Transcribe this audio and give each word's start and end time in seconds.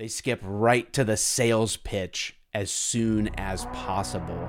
They 0.00 0.08
skip 0.08 0.40
right 0.42 0.90
to 0.94 1.04
the 1.04 1.18
sales 1.18 1.76
pitch 1.76 2.34
as 2.54 2.70
soon 2.70 3.28
as 3.34 3.66
possible. 3.66 4.48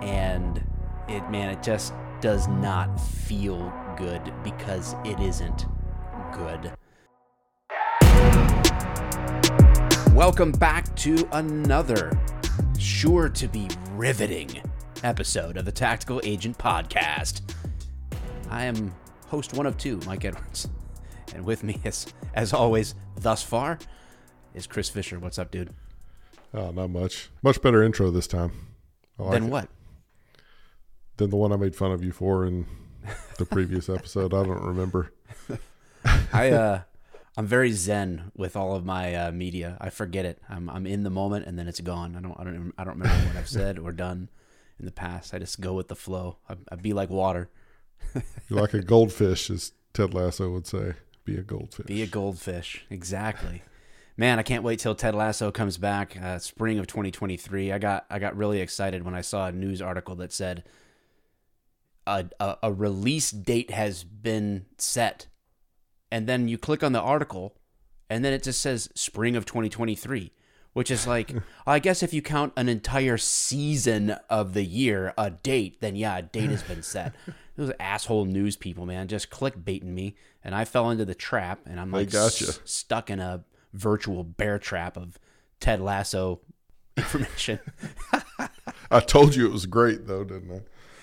And 0.00 0.66
it, 1.06 1.28
man, 1.28 1.50
it 1.50 1.62
just 1.62 1.92
does 2.22 2.48
not 2.48 2.98
feel 2.98 3.70
good 3.98 4.32
because 4.42 4.94
it 5.04 5.20
isn't 5.20 5.66
good. 6.32 6.72
Welcome 10.14 10.52
back 10.52 10.96
to 10.96 11.28
another 11.32 12.18
sure 12.78 13.28
to 13.28 13.48
be 13.48 13.68
riveting 13.90 14.62
episode 15.04 15.58
of 15.58 15.66
the 15.66 15.72
Tactical 15.72 16.22
Agent 16.24 16.56
Podcast. 16.56 17.42
I 18.48 18.64
am 18.64 18.94
host 19.26 19.52
one 19.52 19.66
of 19.66 19.76
two, 19.76 20.00
Mike 20.06 20.24
Edwards. 20.24 20.70
And 21.34 21.44
with 21.44 21.64
me, 21.64 21.82
is, 21.84 22.06
as 22.32 22.54
always, 22.54 22.94
thus 23.16 23.42
far, 23.42 23.78
is 24.56 24.66
Chris 24.66 24.88
Fisher. 24.88 25.18
What's 25.18 25.38
up, 25.38 25.50
dude? 25.50 25.70
Oh, 26.54 26.70
not 26.70 26.88
much. 26.88 27.28
Much 27.42 27.60
better 27.60 27.82
intro 27.82 28.10
this 28.10 28.26
time. 28.26 28.52
Like 29.18 29.32
then 29.32 29.50
what? 29.50 29.68
Than 31.18 31.30
the 31.30 31.36
one 31.36 31.52
I 31.52 31.56
made 31.56 31.76
fun 31.76 31.92
of 31.92 32.02
you 32.02 32.10
for 32.10 32.46
in 32.46 32.66
the 33.38 33.44
previous 33.44 33.88
episode. 33.88 34.32
I 34.32 34.42
don't 34.42 34.62
remember. 34.62 35.12
I 36.32 36.50
uh 36.50 36.80
I'm 37.36 37.46
very 37.46 37.72
zen 37.72 38.32
with 38.34 38.56
all 38.56 38.74
of 38.74 38.84
my 38.84 39.14
uh, 39.14 39.30
media. 39.30 39.76
I 39.78 39.90
forget 39.90 40.24
it. 40.24 40.40
I'm 40.48 40.70
I'm 40.70 40.86
in 40.86 41.02
the 41.02 41.10
moment 41.10 41.46
and 41.46 41.58
then 41.58 41.68
it's 41.68 41.80
gone. 41.80 42.16
I 42.16 42.20
don't 42.20 42.38
I 42.38 42.44
don't 42.44 42.72
I 42.78 42.84
don't 42.84 42.98
remember 42.98 43.26
what 43.26 43.36
I've 43.36 43.48
said 43.48 43.78
or 43.78 43.92
done 43.92 44.30
in 44.78 44.86
the 44.86 44.92
past. 44.92 45.34
I 45.34 45.38
just 45.38 45.60
go 45.60 45.74
with 45.74 45.88
the 45.88 45.94
flow. 45.94 46.38
I, 46.48 46.56
I 46.72 46.76
be 46.76 46.94
like 46.94 47.10
water. 47.10 47.50
You're 48.14 48.22
like 48.60 48.74
a 48.74 48.82
goldfish, 48.82 49.50
as 49.50 49.72
Ted 49.92 50.14
Lasso 50.14 50.50
would 50.50 50.66
say. 50.66 50.94
Be 51.24 51.36
a 51.36 51.42
goldfish. 51.42 51.86
Be 51.86 52.02
a 52.02 52.06
goldfish. 52.06 52.86
Exactly 52.88 53.62
man, 54.16 54.38
I 54.38 54.42
can't 54.42 54.62
wait 54.62 54.78
till 54.78 54.94
Ted 54.94 55.14
Lasso 55.14 55.50
comes 55.50 55.78
back, 55.78 56.16
uh, 56.20 56.38
spring 56.38 56.78
of 56.78 56.86
2023. 56.86 57.72
I 57.72 57.78
got 57.78 58.06
I 58.10 58.18
got 58.18 58.36
really 58.36 58.60
excited 58.60 59.04
when 59.04 59.14
I 59.14 59.20
saw 59.20 59.46
a 59.46 59.52
news 59.52 59.82
article 59.82 60.14
that 60.16 60.32
said 60.32 60.64
a, 62.06 62.26
a, 62.40 62.56
a 62.64 62.72
release 62.72 63.30
date 63.30 63.70
has 63.70 64.04
been 64.04 64.66
set, 64.78 65.26
and 66.10 66.26
then 66.26 66.48
you 66.48 66.58
click 66.58 66.82
on 66.82 66.92
the 66.92 67.00
article, 67.00 67.54
and 68.08 68.24
then 68.24 68.32
it 68.32 68.42
just 68.42 68.60
says 68.60 68.88
spring 68.94 69.36
of 69.36 69.44
2023. 69.44 70.32
Which 70.72 70.90
is 70.90 71.06
like, 71.06 71.32
I 71.66 71.78
guess 71.78 72.02
if 72.02 72.12
you 72.12 72.20
count 72.20 72.52
an 72.54 72.68
entire 72.68 73.16
season 73.16 74.10
of 74.28 74.52
the 74.52 74.62
year, 74.62 75.14
a 75.16 75.30
date, 75.30 75.80
then 75.80 75.96
yeah, 75.96 76.18
a 76.18 76.22
date 76.22 76.50
has 76.50 76.62
been 76.62 76.82
set. 76.82 77.14
Those 77.56 77.72
asshole 77.80 78.26
news 78.26 78.56
people, 78.58 78.84
man, 78.84 79.08
just 79.08 79.30
clickbaiting 79.30 79.84
me, 79.84 80.16
and 80.44 80.54
I 80.54 80.66
fell 80.66 80.90
into 80.90 81.06
the 81.06 81.14
trap, 81.14 81.60
and 81.64 81.80
I'm 81.80 81.90
like 81.90 82.10
gotcha. 82.10 82.48
s- 82.48 82.60
stuck 82.66 83.08
in 83.08 83.20
a 83.20 83.42
virtual 83.76 84.24
bear 84.24 84.58
trap 84.58 84.96
of 84.96 85.18
Ted 85.60 85.80
Lasso 85.80 86.40
information. 86.96 87.60
I 88.90 89.00
told 89.00 89.34
you 89.34 89.46
it 89.46 89.52
was 89.52 89.66
great, 89.66 90.06
though, 90.06 90.24
didn't 90.24 90.52
I? 90.52 90.60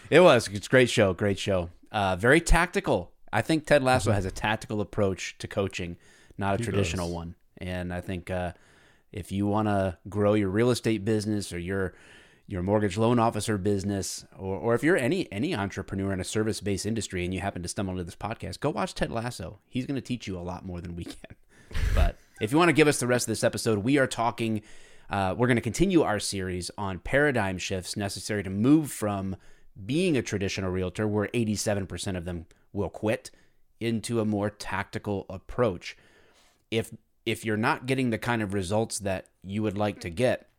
It 0.09 0.21
was. 0.21 0.47
It's 0.47 0.67
a 0.67 0.69
great 0.69 0.89
show. 0.89 1.13
Great 1.13 1.39
show. 1.39 1.69
Uh, 1.91 2.15
very 2.15 2.41
tactical. 2.41 3.11
I 3.31 3.41
think 3.41 3.65
Ted 3.65 3.83
Lasso 3.83 4.09
mm-hmm. 4.09 4.15
has 4.15 4.25
a 4.25 4.31
tactical 4.31 4.81
approach 4.81 5.37
to 5.39 5.47
coaching, 5.47 5.97
not 6.37 6.55
a 6.55 6.57
he 6.57 6.63
traditional 6.63 7.07
does. 7.07 7.15
one. 7.15 7.35
And 7.57 7.93
I 7.93 8.01
think 8.01 8.29
uh, 8.29 8.53
if 9.11 9.31
you 9.31 9.47
want 9.47 9.67
to 9.67 9.97
grow 10.09 10.33
your 10.33 10.49
real 10.49 10.71
estate 10.71 11.05
business 11.05 11.53
or 11.53 11.59
your 11.59 11.93
your 12.45 12.61
mortgage 12.61 12.97
loan 12.97 13.19
officer 13.19 13.57
business, 13.57 14.25
or, 14.37 14.57
or 14.57 14.75
if 14.75 14.83
you're 14.83 14.97
any 14.97 15.31
any 15.31 15.55
entrepreneur 15.55 16.11
in 16.11 16.19
a 16.19 16.25
service 16.25 16.59
based 16.59 16.85
industry 16.85 17.23
and 17.23 17.33
you 17.33 17.39
happen 17.39 17.63
to 17.63 17.69
stumble 17.69 17.93
into 17.93 18.03
this 18.03 18.15
podcast, 18.15 18.59
go 18.59 18.69
watch 18.69 18.93
Ted 18.93 19.11
Lasso. 19.11 19.59
He's 19.67 19.85
going 19.85 19.95
to 19.95 20.01
teach 20.01 20.27
you 20.27 20.37
a 20.37 20.41
lot 20.41 20.65
more 20.65 20.81
than 20.81 20.95
we 20.95 21.05
can. 21.05 21.35
But 21.95 22.17
if 22.43 22.51
you 22.51 22.57
want 22.57 22.67
to 22.67 22.73
give 22.73 22.89
us 22.89 22.99
the 22.99 23.07
rest 23.07 23.23
of 23.25 23.31
this 23.31 23.43
episode, 23.43 23.79
we 23.79 23.97
are 23.97 24.05
talking. 24.05 24.61
Uh, 25.09 25.33
we're 25.37 25.47
going 25.47 25.55
to 25.55 25.61
continue 25.61 26.01
our 26.01 26.19
series 26.19 26.69
on 26.77 26.99
paradigm 26.99 27.57
shifts 27.57 27.95
necessary 27.95 28.43
to 28.43 28.49
move 28.49 28.91
from 28.91 29.37
being 29.85 30.17
a 30.17 30.21
traditional 30.21 30.69
realtor, 30.69 31.07
where 31.07 31.29
87% 31.29 32.17
of 32.17 32.25
them 32.25 32.45
will 32.73 32.89
quit, 32.89 33.31
into 33.79 34.19
a 34.19 34.25
more 34.25 34.49
tactical 34.49 35.25
approach. 35.29 35.95
If 36.69 36.93
if 37.25 37.45
you're 37.45 37.55
not 37.55 37.85
getting 37.85 38.09
the 38.09 38.17
kind 38.17 38.41
of 38.41 38.53
results 38.53 38.99
that 38.99 39.27
you 39.41 39.63
would 39.63 39.77
like 39.77 40.01
to 40.01 40.09
get, 40.09 40.49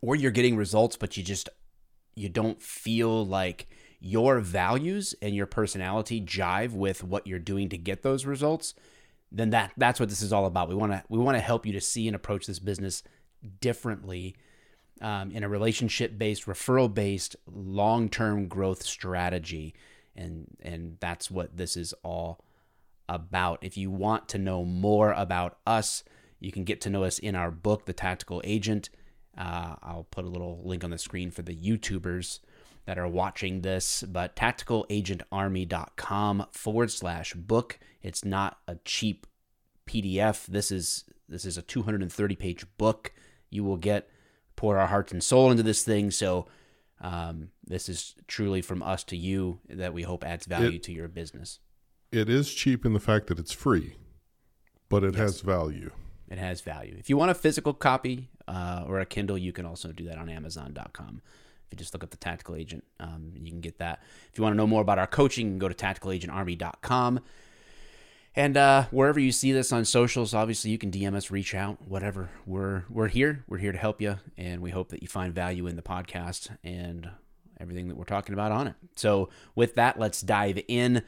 or 0.00 0.14
you're 0.14 0.30
getting 0.30 0.56
results 0.56 0.96
but 0.96 1.16
you 1.16 1.24
just 1.24 1.48
you 2.14 2.28
don't 2.28 2.62
feel 2.62 3.26
like 3.26 3.66
your 3.98 4.38
values 4.38 5.16
and 5.20 5.34
your 5.34 5.46
personality 5.46 6.20
jive 6.20 6.72
with 6.72 7.02
what 7.02 7.26
you're 7.26 7.40
doing 7.40 7.68
to 7.70 7.76
get 7.76 8.02
those 8.02 8.24
results, 8.24 8.74
then 9.30 9.50
that 9.50 9.72
that's 9.76 10.00
what 10.00 10.08
this 10.08 10.22
is 10.22 10.32
all 10.32 10.46
about. 10.46 10.68
We 10.68 10.74
want 10.74 10.92
to 10.92 11.02
we 11.08 11.18
want 11.18 11.36
to 11.36 11.42
help 11.42 11.66
you 11.66 11.72
to 11.74 11.80
see 11.80 12.06
and 12.06 12.16
approach 12.16 12.46
this 12.46 12.58
business 12.58 13.02
differently 13.60 14.36
um, 15.00 15.30
in 15.30 15.44
a 15.44 15.48
relationship 15.48 16.18
based, 16.18 16.46
referral 16.46 16.92
based, 16.92 17.36
long 17.46 18.08
term 18.08 18.48
growth 18.48 18.82
strategy, 18.82 19.74
and 20.16 20.46
and 20.62 20.96
that's 21.00 21.30
what 21.30 21.56
this 21.56 21.76
is 21.76 21.92
all 22.02 22.44
about. 23.08 23.58
If 23.62 23.76
you 23.76 23.90
want 23.90 24.28
to 24.30 24.38
know 24.38 24.64
more 24.64 25.12
about 25.12 25.58
us, 25.66 26.04
you 26.40 26.52
can 26.52 26.64
get 26.64 26.80
to 26.82 26.90
know 26.90 27.04
us 27.04 27.18
in 27.18 27.34
our 27.34 27.50
book, 27.50 27.86
The 27.86 27.92
Tactical 27.92 28.40
Agent. 28.44 28.90
Uh, 29.36 29.76
I'll 29.82 30.06
put 30.10 30.24
a 30.24 30.28
little 30.28 30.60
link 30.64 30.82
on 30.82 30.90
the 30.90 30.98
screen 30.98 31.30
for 31.30 31.42
the 31.42 31.54
YouTubers 31.54 32.40
that 32.88 32.98
are 32.98 33.06
watching 33.06 33.60
this, 33.60 34.02
but 34.02 34.34
tacticalagentarmy.com 34.34 36.46
forward 36.52 36.90
slash 36.90 37.34
book. 37.34 37.78
It's 38.00 38.24
not 38.24 38.56
a 38.66 38.76
cheap 38.86 39.26
PDF. 39.86 40.46
This 40.46 40.72
is 40.72 41.04
this 41.28 41.44
is 41.44 41.58
a 41.58 41.62
230 41.62 42.36
page 42.36 42.64
book. 42.78 43.12
You 43.50 43.62
will 43.62 43.76
get 43.76 44.08
pour 44.56 44.78
our 44.78 44.86
hearts 44.86 45.12
and 45.12 45.22
soul 45.22 45.50
into 45.50 45.62
this 45.62 45.82
thing. 45.82 46.10
So 46.10 46.46
um, 47.02 47.50
this 47.62 47.90
is 47.90 48.14
truly 48.26 48.62
from 48.62 48.82
us 48.82 49.04
to 49.04 49.18
you 49.18 49.60
that 49.68 49.92
we 49.92 50.04
hope 50.04 50.24
adds 50.24 50.46
value 50.46 50.76
it, 50.76 50.82
to 50.84 50.92
your 50.92 51.08
business. 51.08 51.58
It 52.10 52.30
is 52.30 52.54
cheap 52.54 52.86
in 52.86 52.94
the 52.94 53.00
fact 53.00 53.26
that 53.26 53.38
it's 53.38 53.52
free, 53.52 53.96
but 54.88 55.04
it 55.04 55.12
yes. 55.12 55.20
has 55.20 55.42
value. 55.42 55.90
It 56.30 56.38
has 56.38 56.62
value. 56.62 56.96
If 56.98 57.10
you 57.10 57.18
want 57.18 57.32
a 57.32 57.34
physical 57.34 57.74
copy 57.74 58.30
uh, 58.46 58.84
or 58.86 58.98
a 58.98 59.04
Kindle, 59.04 59.36
you 59.36 59.52
can 59.52 59.66
also 59.66 59.92
do 59.92 60.06
that 60.06 60.16
on 60.16 60.30
Amazon.com. 60.30 61.20
If 61.68 61.74
you 61.74 61.78
just 61.78 61.92
look 61.92 62.02
up 62.02 62.10
the 62.10 62.16
Tactical 62.16 62.54
Agent, 62.54 62.82
um, 62.98 63.32
you 63.34 63.50
can 63.50 63.60
get 63.60 63.78
that. 63.78 64.02
If 64.32 64.38
you 64.38 64.42
want 64.42 64.54
to 64.54 64.56
know 64.56 64.66
more 64.66 64.80
about 64.80 64.98
our 64.98 65.06
coaching, 65.06 65.46
you 65.46 65.52
can 65.52 65.58
go 65.58 65.68
to 65.68 65.74
tacticalagentarmy.com. 65.74 67.20
And 68.34 68.56
uh, 68.56 68.84
wherever 68.90 69.20
you 69.20 69.32
see 69.32 69.52
this 69.52 69.70
on 69.70 69.84
socials, 69.84 70.32
obviously 70.32 70.70
you 70.70 70.78
can 70.78 70.90
DM 70.90 71.14
us, 71.14 71.30
reach 71.30 71.54
out, 71.54 71.86
whatever. 71.86 72.30
We're 72.46 72.84
we're 72.88 73.08
here. 73.08 73.44
We're 73.48 73.58
here 73.58 73.72
to 73.72 73.78
help 73.78 74.00
you, 74.00 74.16
and 74.38 74.62
we 74.62 74.70
hope 74.70 74.90
that 74.90 75.02
you 75.02 75.08
find 75.08 75.34
value 75.34 75.66
in 75.66 75.76
the 75.76 75.82
podcast 75.82 76.56
and 76.64 77.10
everything 77.60 77.88
that 77.88 77.96
we're 77.96 78.04
talking 78.04 78.32
about 78.32 78.52
on 78.52 78.68
it. 78.68 78.74
So 78.96 79.28
with 79.54 79.74
that, 79.74 79.98
let's 79.98 80.22
dive 80.22 80.60
in. 80.68 81.02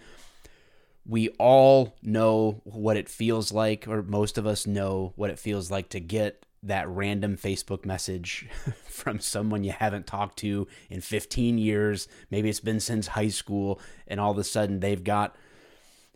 We 1.06 1.30
all 1.38 1.96
know 2.02 2.60
what 2.64 2.96
it 2.98 3.08
feels 3.08 3.52
like, 3.52 3.86
or 3.88 4.02
most 4.02 4.36
of 4.36 4.46
us 4.46 4.66
know 4.66 5.12
what 5.16 5.30
it 5.30 5.38
feels 5.38 5.70
like 5.70 5.88
to 5.90 6.00
get 6.00 6.44
that 6.62 6.88
random 6.88 7.36
Facebook 7.36 7.84
message 7.84 8.48
from 8.88 9.18
someone 9.18 9.64
you 9.64 9.72
haven't 9.72 10.06
talked 10.06 10.38
to 10.38 10.66
in 10.88 11.00
15 11.00 11.58
years. 11.58 12.08
Maybe 12.30 12.48
it's 12.48 12.60
been 12.60 12.80
since 12.80 13.08
high 13.08 13.28
school, 13.28 13.80
and 14.06 14.20
all 14.20 14.30
of 14.30 14.38
a 14.38 14.44
sudden 14.44 14.80
they've 14.80 15.02
got 15.02 15.36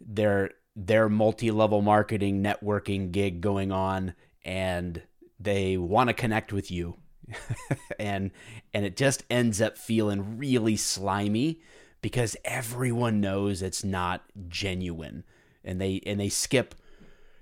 their 0.00 0.50
their 0.76 1.08
multi-level 1.08 1.82
marketing 1.82 2.42
networking 2.42 3.12
gig 3.12 3.40
going 3.40 3.70
on 3.70 4.14
and 4.44 5.02
they 5.38 5.76
want 5.76 6.08
to 6.08 6.14
connect 6.14 6.52
with 6.52 6.70
you 6.70 6.96
and 7.98 8.30
and 8.72 8.84
it 8.84 8.96
just 8.96 9.24
ends 9.30 9.60
up 9.60 9.78
feeling 9.78 10.36
really 10.36 10.76
slimy 10.76 11.60
because 12.02 12.36
everyone 12.44 13.20
knows 13.20 13.62
it's 13.62 13.84
not 13.84 14.22
genuine 14.48 15.24
and 15.64 15.80
they 15.80 16.00
and 16.04 16.18
they 16.18 16.28
skip 16.28 16.74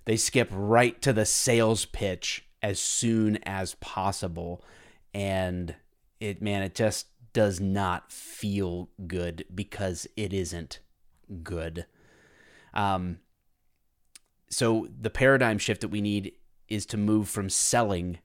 they 0.05 0.17
skip 0.17 0.49
right 0.53 1.01
to 1.01 1.13
the 1.13 1.25
sales 1.25 1.87
pitch 1.87 2.47
as 2.63 2.79
soon 2.79 3.39
as 3.45 3.75
possible. 3.77 4.65
And 5.13 5.75
it, 6.21 6.41
man, 6.41 6.63
it 6.63 6.75
just 6.75 7.07
does 7.33 7.61
not 7.61 8.13
feel 8.13 8.89
good 9.07 9.45
because 9.55 10.07
it 10.17 10.33
isn't 10.33 10.81
good. 11.43 11.87
Um, 12.75 13.19
so 14.51 14.87
the 15.01 15.11
paradigm 15.11 15.59
shift 15.59 15.81
that 15.81 15.89
we 15.89 16.01
need 16.01 16.33
is 16.69 16.87
to 16.87 16.97
move 16.97 17.29
from 17.29 17.49
selling 17.49 18.19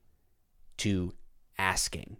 to 0.78 1.14
asking. 1.58 2.18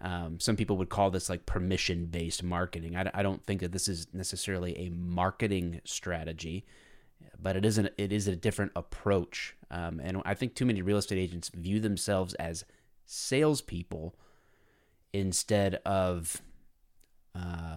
Um, 0.00 0.38
some 0.38 0.54
people 0.54 0.76
would 0.76 0.90
call 0.90 1.10
this 1.10 1.28
like 1.28 1.46
permission 1.46 2.06
based 2.06 2.42
marketing. 2.42 2.96
I, 2.96 3.10
I, 3.12 3.22
don't 3.22 3.44
think 3.44 3.60
that 3.62 3.72
this 3.72 3.88
is 3.88 4.06
necessarily 4.12 4.78
a 4.78 4.90
marketing 4.90 5.80
strategy 5.84 6.64
but 7.40 7.56
it 7.56 7.64
isn't. 7.64 7.90
It 7.98 8.12
is 8.12 8.28
a 8.28 8.36
different 8.36 8.72
approach, 8.76 9.56
um, 9.70 10.00
and 10.02 10.22
I 10.24 10.34
think 10.34 10.54
too 10.54 10.66
many 10.66 10.82
real 10.82 10.98
estate 10.98 11.18
agents 11.18 11.48
view 11.50 11.80
themselves 11.80 12.34
as 12.34 12.64
salespeople 13.06 14.14
instead 15.12 15.76
of. 15.86 16.42
Uh, 17.34 17.76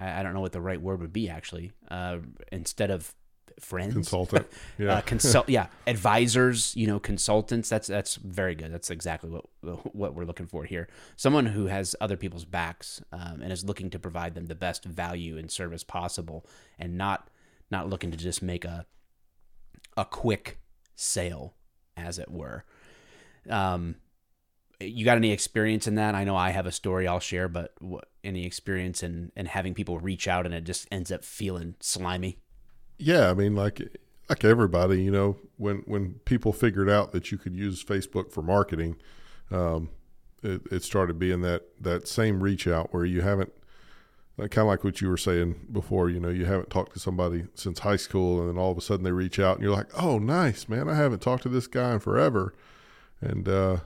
I, 0.00 0.20
I 0.20 0.22
don't 0.22 0.34
know 0.34 0.40
what 0.40 0.52
the 0.52 0.60
right 0.60 0.80
word 0.80 1.00
would 1.00 1.12
be 1.12 1.28
actually. 1.28 1.72
Uh, 1.90 2.18
instead 2.50 2.90
of 2.90 3.14
friends, 3.60 3.92
Consultant. 3.92 4.46
Yeah. 4.78 4.94
uh, 4.94 5.00
consult, 5.02 5.48
yeah, 5.50 5.66
advisors, 5.86 6.74
you 6.76 6.86
know, 6.86 6.98
consultants. 6.98 7.68
That's 7.68 7.86
that's 7.86 8.16
very 8.16 8.54
good. 8.54 8.72
That's 8.72 8.90
exactly 8.90 9.30
what 9.30 9.44
what 9.94 10.14
we're 10.14 10.24
looking 10.24 10.46
for 10.46 10.64
here. 10.64 10.88
Someone 11.16 11.46
who 11.46 11.66
has 11.66 11.94
other 12.00 12.16
people's 12.16 12.44
backs 12.44 13.02
um, 13.12 13.40
and 13.42 13.52
is 13.52 13.64
looking 13.64 13.90
to 13.90 13.98
provide 13.98 14.34
them 14.34 14.46
the 14.46 14.54
best 14.54 14.84
value 14.84 15.38
and 15.38 15.50
service 15.50 15.84
possible, 15.84 16.46
and 16.78 16.96
not 16.96 17.28
not 17.70 17.88
looking 17.88 18.10
to 18.10 18.16
just 18.16 18.42
make 18.42 18.64
a 18.64 18.86
a 19.96 20.04
quick 20.04 20.58
sale, 20.96 21.54
as 21.96 22.18
it 22.18 22.30
were. 22.30 22.64
Um, 23.48 23.96
you 24.80 25.04
got 25.04 25.16
any 25.16 25.30
experience 25.30 25.86
in 25.86 25.94
that? 25.96 26.14
I 26.14 26.24
know 26.24 26.36
I 26.36 26.50
have 26.50 26.66
a 26.66 26.72
story 26.72 27.06
I'll 27.06 27.20
share, 27.20 27.48
but 27.48 27.74
what, 27.80 28.08
any 28.22 28.44
experience 28.44 29.02
in 29.02 29.32
in 29.36 29.46
having 29.46 29.74
people 29.74 29.98
reach 29.98 30.26
out 30.28 30.46
and 30.46 30.54
it 30.54 30.64
just 30.64 30.88
ends 30.90 31.12
up 31.12 31.24
feeling 31.24 31.74
slimy? 31.80 32.38
Yeah, 32.98 33.30
I 33.30 33.34
mean, 33.34 33.54
like 33.54 33.80
like 34.28 34.44
everybody, 34.44 35.02
you 35.02 35.10
know, 35.10 35.36
when 35.56 35.78
when 35.86 36.14
people 36.24 36.52
figured 36.52 36.88
out 36.88 37.12
that 37.12 37.30
you 37.30 37.38
could 37.38 37.54
use 37.54 37.84
Facebook 37.84 38.32
for 38.32 38.42
marketing, 38.42 38.96
um, 39.50 39.90
it, 40.42 40.62
it 40.70 40.82
started 40.82 41.18
being 41.18 41.40
that 41.42 41.62
that 41.80 42.08
same 42.08 42.42
reach 42.42 42.66
out 42.66 42.92
where 42.92 43.04
you 43.04 43.22
haven't 43.22 43.52
kind 44.38 44.58
of 44.58 44.66
like 44.66 44.84
what 44.84 45.00
you 45.00 45.08
were 45.08 45.16
saying 45.16 45.68
before. 45.70 46.10
You 46.10 46.20
know, 46.20 46.28
you 46.28 46.44
haven't 46.44 46.70
talked 46.70 46.92
to 46.94 46.98
somebody 46.98 47.46
since 47.54 47.80
high 47.80 47.96
school, 47.96 48.40
and 48.40 48.48
then 48.48 48.58
all 48.58 48.72
of 48.72 48.78
a 48.78 48.80
sudden 48.80 49.04
they 49.04 49.12
reach 49.12 49.38
out, 49.38 49.56
and 49.56 49.64
you're 49.64 49.74
like, 49.74 49.90
"Oh, 50.00 50.18
nice, 50.18 50.68
man! 50.68 50.88
I 50.88 50.94
haven't 50.94 51.22
talked 51.22 51.44
to 51.44 51.48
this 51.48 51.66
guy 51.66 51.92
in 51.94 52.00
forever," 52.00 52.54
and 53.20 53.48
uh, 53.48 53.76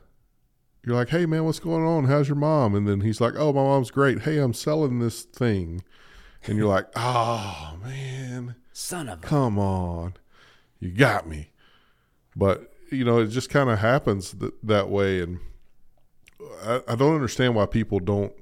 you're 0.85 0.97
like, 0.97 1.11
"Hey, 1.11 1.27
man, 1.27 1.45
what's 1.45 1.59
going 1.59 1.85
on? 1.85 2.07
How's 2.07 2.29
your 2.29 2.37
mom?" 2.37 2.75
And 2.75 2.89
then 2.89 3.03
he's 3.03 3.21
like, 3.21 3.35
"Oh, 3.37 3.53
my 3.53 3.63
mom's 3.63 3.91
great. 3.91 4.23
Hey, 4.23 4.39
I'm 4.39 4.55
selling 4.55 5.01
this 5.01 5.23
thing," 5.23 5.83
and 6.47 6.57
you're 6.57 6.69
like, 6.69 6.87
"Oh, 6.97 7.77
man." 7.83 8.57
Son 8.73 9.09
of 9.09 9.19
a 9.19 9.27
come 9.27 9.59
on, 9.59 10.15
you 10.79 10.93
got 10.93 11.27
me. 11.29 11.51
But 12.37 12.73
you 12.91 13.05
know, 13.05 13.19
it 13.19 13.27
just 13.27 13.51
kind 13.51 13.69
of 13.69 13.81
happens 13.81 14.33
th- 14.33 14.53
that 14.63 14.89
way, 14.89 15.21
and 15.21 15.41
I, 16.63 16.83
I 16.87 16.95
don't 16.95 17.15
understand 17.17 17.57
why 17.57 17.67
people 17.67 17.99
don't 17.99 18.33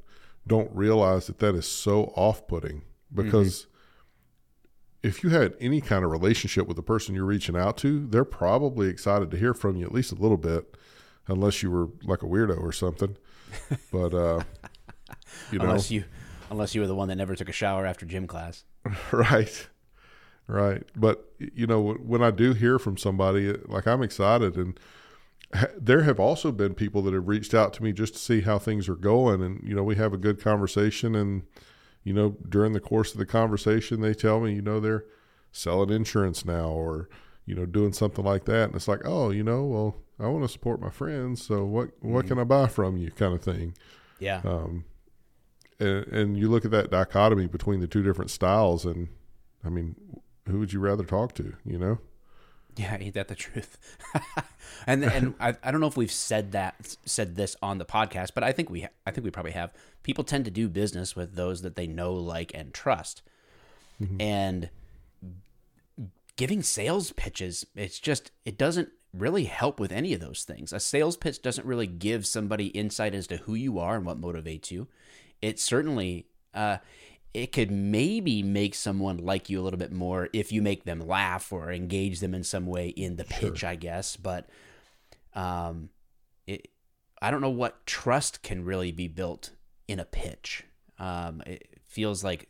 don't 0.47 0.71
realize 0.75 1.27
that 1.27 1.39
that 1.39 1.55
is 1.55 1.67
so 1.67 2.13
off 2.17 2.47
putting. 2.47 2.83
Because 3.13 3.67
if 5.03 5.23
you 5.23 5.31
had 5.31 5.55
any 5.61 5.81
kind 5.81 6.05
of 6.05 6.11
relationship 6.11 6.67
with 6.67 6.77
the 6.77 6.83
person 6.83 7.15
you're 7.15 7.25
reaching 7.25 7.57
out 7.57 7.77
to, 7.79 8.07
they're 8.07 8.25
probably 8.25 8.89
excited 8.89 9.31
to 9.31 9.37
hear 9.37 9.55
from 9.55 9.77
you 9.77 9.87
at 9.87 9.93
least 9.93 10.13
a 10.13 10.17
little 10.17 10.37
bit, 10.37 10.77
unless 11.29 11.63
you 11.63 11.71
were 11.71 11.89
like 12.03 12.23
a 12.23 12.27
weirdo 12.27 12.61
or 12.61 12.73
something. 12.73 13.17
But 13.93 14.13
uh, 14.13 14.43
you 15.51 15.59
know, 15.59 15.67
unless 15.67 15.91
you 15.91 16.05
unless 16.51 16.75
you 16.75 16.81
were 16.81 16.87
the 16.87 16.95
one 16.95 17.09
that 17.09 17.17
never 17.17 17.35
took 17.35 17.49
a 17.49 17.53
shower 17.53 17.87
after 17.87 18.05
gym 18.05 18.27
class. 18.27 18.65
right 19.13 19.69
right 20.49 20.85
but 20.95 21.33
you 21.39 21.67
know 21.67 21.95
when 21.95 22.23
i 22.23 22.31
do 22.31 22.53
hear 22.53 22.79
from 22.79 22.97
somebody 22.97 23.53
like 23.67 23.85
i'm 23.87 24.01
excited 24.01 24.57
and 24.57 24.79
there 25.79 26.03
have 26.03 26.19
also 26.21 26.51
been 26.53 26.75
people 26.75 27.03
that 27.03 27.15
have 27.15 27.29
reached 27.29 27.55
out 27.55 27.73
to 27.75 27.83
me 27.83 27.93
just 27.93 28.15
to 28.15 28.19
see 28.21 28.41
how 28.43 28.59
things 28.59 28.89
are 28.89 28.97
going 28.97 29.43
and 29.43 29.63
you 29.67 29.75
know 29.75 29.83
we 29.85 29.95
have 29.97 30.13
a 30.13 30.19
good 30.19 30.41
conversation 30.41 31.15
and 31.15 31.43
you 32.03 32.13
know 32.13 32.37
during 32.49 32.73
the 32.73 32.81
course 32.81 33.13
of 33.13 33.19
the 33.19 33.27
conversation 33.27 34.01
they 34.01 34.13
tell 34.15 34.41
me 34.41 34.55
you 34.55 34.63
know 34.63 34.81
they're 34.81 35.05
selling 35.53 35.91
insurance 35.91 36.45
now 36.45 36.69
or 36.69 37.09
you 37.47 37.55
know 37.55 37.65
doing 37.65 37.93
something 37.93 38.25
like 38.25 38.45
that 38.45 38.65
and 38.65 38.75
it's 38.75 38.89
like 38.89 39.01
oh 39.05 39.31
you 39.31 39.43
know 39.45 39.65
well 39.65 39.95
i 40.19 40.27
want 40.27 40.43
to 40.45 40.49
support 40.49 40.81
my 40.81 40.91
friends 40.91 41.43
so 41.43 41.65
what 41.65 41.91
what 42.01 42.25
Mm-hmm. 42.25 42.29
can 42.29 42.39
i 42.41 42.45
buy 42.45 42.67
from 42.67 42.97
you 42.97 43.11
kind 43.13 43.33
of 43.33 43.41
thing 43.43 43.75
Yeah. 44.19 44.41
um, 44.45 44.85
and, 45.79 46.07
and 46.09 46.37
you 46.39 46.49
look 46.49 46.65
at 46.65 46.71
that 46.73 46.91
dichotomy 46.91 47.47
between 47.47 47.81
the 47.81 47.87
two 47.87 48.03
different 48.03 48.31
styles, 48.31 48.87
and 48.87 49.09
I 49.63 49.69
mean, 49.69 49.95
who 50.49 50.59
would 50.59 50.73
you 50.73 50.81
rather 50.81 51.05
talk 51.05 51.35
to? 51.35 51.53
You 51.67 51.79
know? 51.79 51.99
Yeah, 52.77 52.97
ain't 53.01 53.15
that 53.15 53.29
the 53.29 53.35
truth? 53.35 53.79
and 54.87 55.03
and 55.05 55.35
I, 55.41 55.55
I 55.63 55.71
don't 55.71 55.81
know 55.81 55.87
if 55.87 55.97
we've 55.97 56.13
said 56.13 56.53
that 56.53 56.97
said 57.05 57.37
this 57.37 57.57
on 57.63 57.79
the 57.79 57.85
podcast, 57.85 58.31
but 58.35 58.45
I 58.45 58.53
think 58.53 58.69
we 58.69 58.83
ha- 58.83 58.89
I 59.07 59.11
think 59.11 59.25
we 59.25 59.31
probably 59.31 59.53
have. 59.53 59.73
People 60.03 60.25
tend 60.25 60.45
to 60.45 60.51
do 60.51 60.69
business 60.69 61.17
with 61.17 61.35
those 61.35 61.63
that 61.63 61.75
they 61.77 61.87
know, 61.87 62.13
like, 62.13 62.53
and 62.55 62.73
trust. 62.75 63.23
And 64.21 64.69
giving 66.37 66.63
sales 66.63 67.13
pitches, 67.13 67.67
it's 67.75 67.99
just 67.99 68.31
it 68.45 68.59
doesn't 68.59 68.91
really 69.13 69.45
help 69.45 69.81
with 69.81 69.91
any 69.91 70.13
of 70.13 70.21
those 70.21 70.45
things. 70.45 70.73
A 70.73 70.81
sales 70.81 71.17
pitch 71.17 71.41
doesn't 71.41 71.67
really 71.67 71.87
give 71.87 72.27
somebody 72.27 72.67
insight 72.67 73.15
as 73.15 73.27
to 73.29 73.39
who 73.39 73.55
you 73.55 73.79
are 73.79 73.97
and 73.97 74.05
what 74.05 74.21
motivates 74.21 74.71
you. 74.71 74.87
It 75.41 75.59
certainly 75.59 76.27
uh, 76.53 76.79
it 77.37 77.53
could 77.53 77.71
maybe 77.71 78.43
make 78.43 78.75
someone 78.75 79.19
like 79.19 79.51
you 79.51 79.61
a 79.61 79.63
little 79.63 79.79
bit 79.79 79.93
more 79.93 80.31
if 80.33 80.53
you 80.53 80.63
make 80.63 80.85
them 80.85 81.01
laugh 81.01 81.53
or 81.53 81.71
engage 81.71 82.21
them 82.21 82.35
in 82.35 82.43
some 82.43 82.65
way 82.65 82.89
in 82.89 83.17
the 83.17 83.25
pitch, 83.25 83.63
I 83.63 83.75
guess. 83.75 84.17
But 84.17 84.49
um, 85.35 85.91
it, 86.47 86.69
I 87.21 87.31
don't 87.31 87.43
know 87.43 87.51
what 87.51 87.85
trust 87.85 88.43
can 88.43 88.65
really 88.65 88.91
be 88.91 89.07
built 89.07 89.51
in 89.87 90.01
a 90.01 90.07
pitch. 90.07 90.65
Um, 90.99 91.43
it 91.45 91.69
feels 91.85 92.25
like 92.25 92.49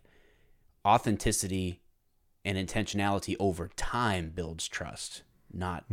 authenticity 0.87 1.83
and 2.45 2.57
intentionality 2.57 3.35
over 3.41 3.69
time 3.75 4.31
builds 4.33 4.69
trust, 4.69 5.25
not 5.53 5.85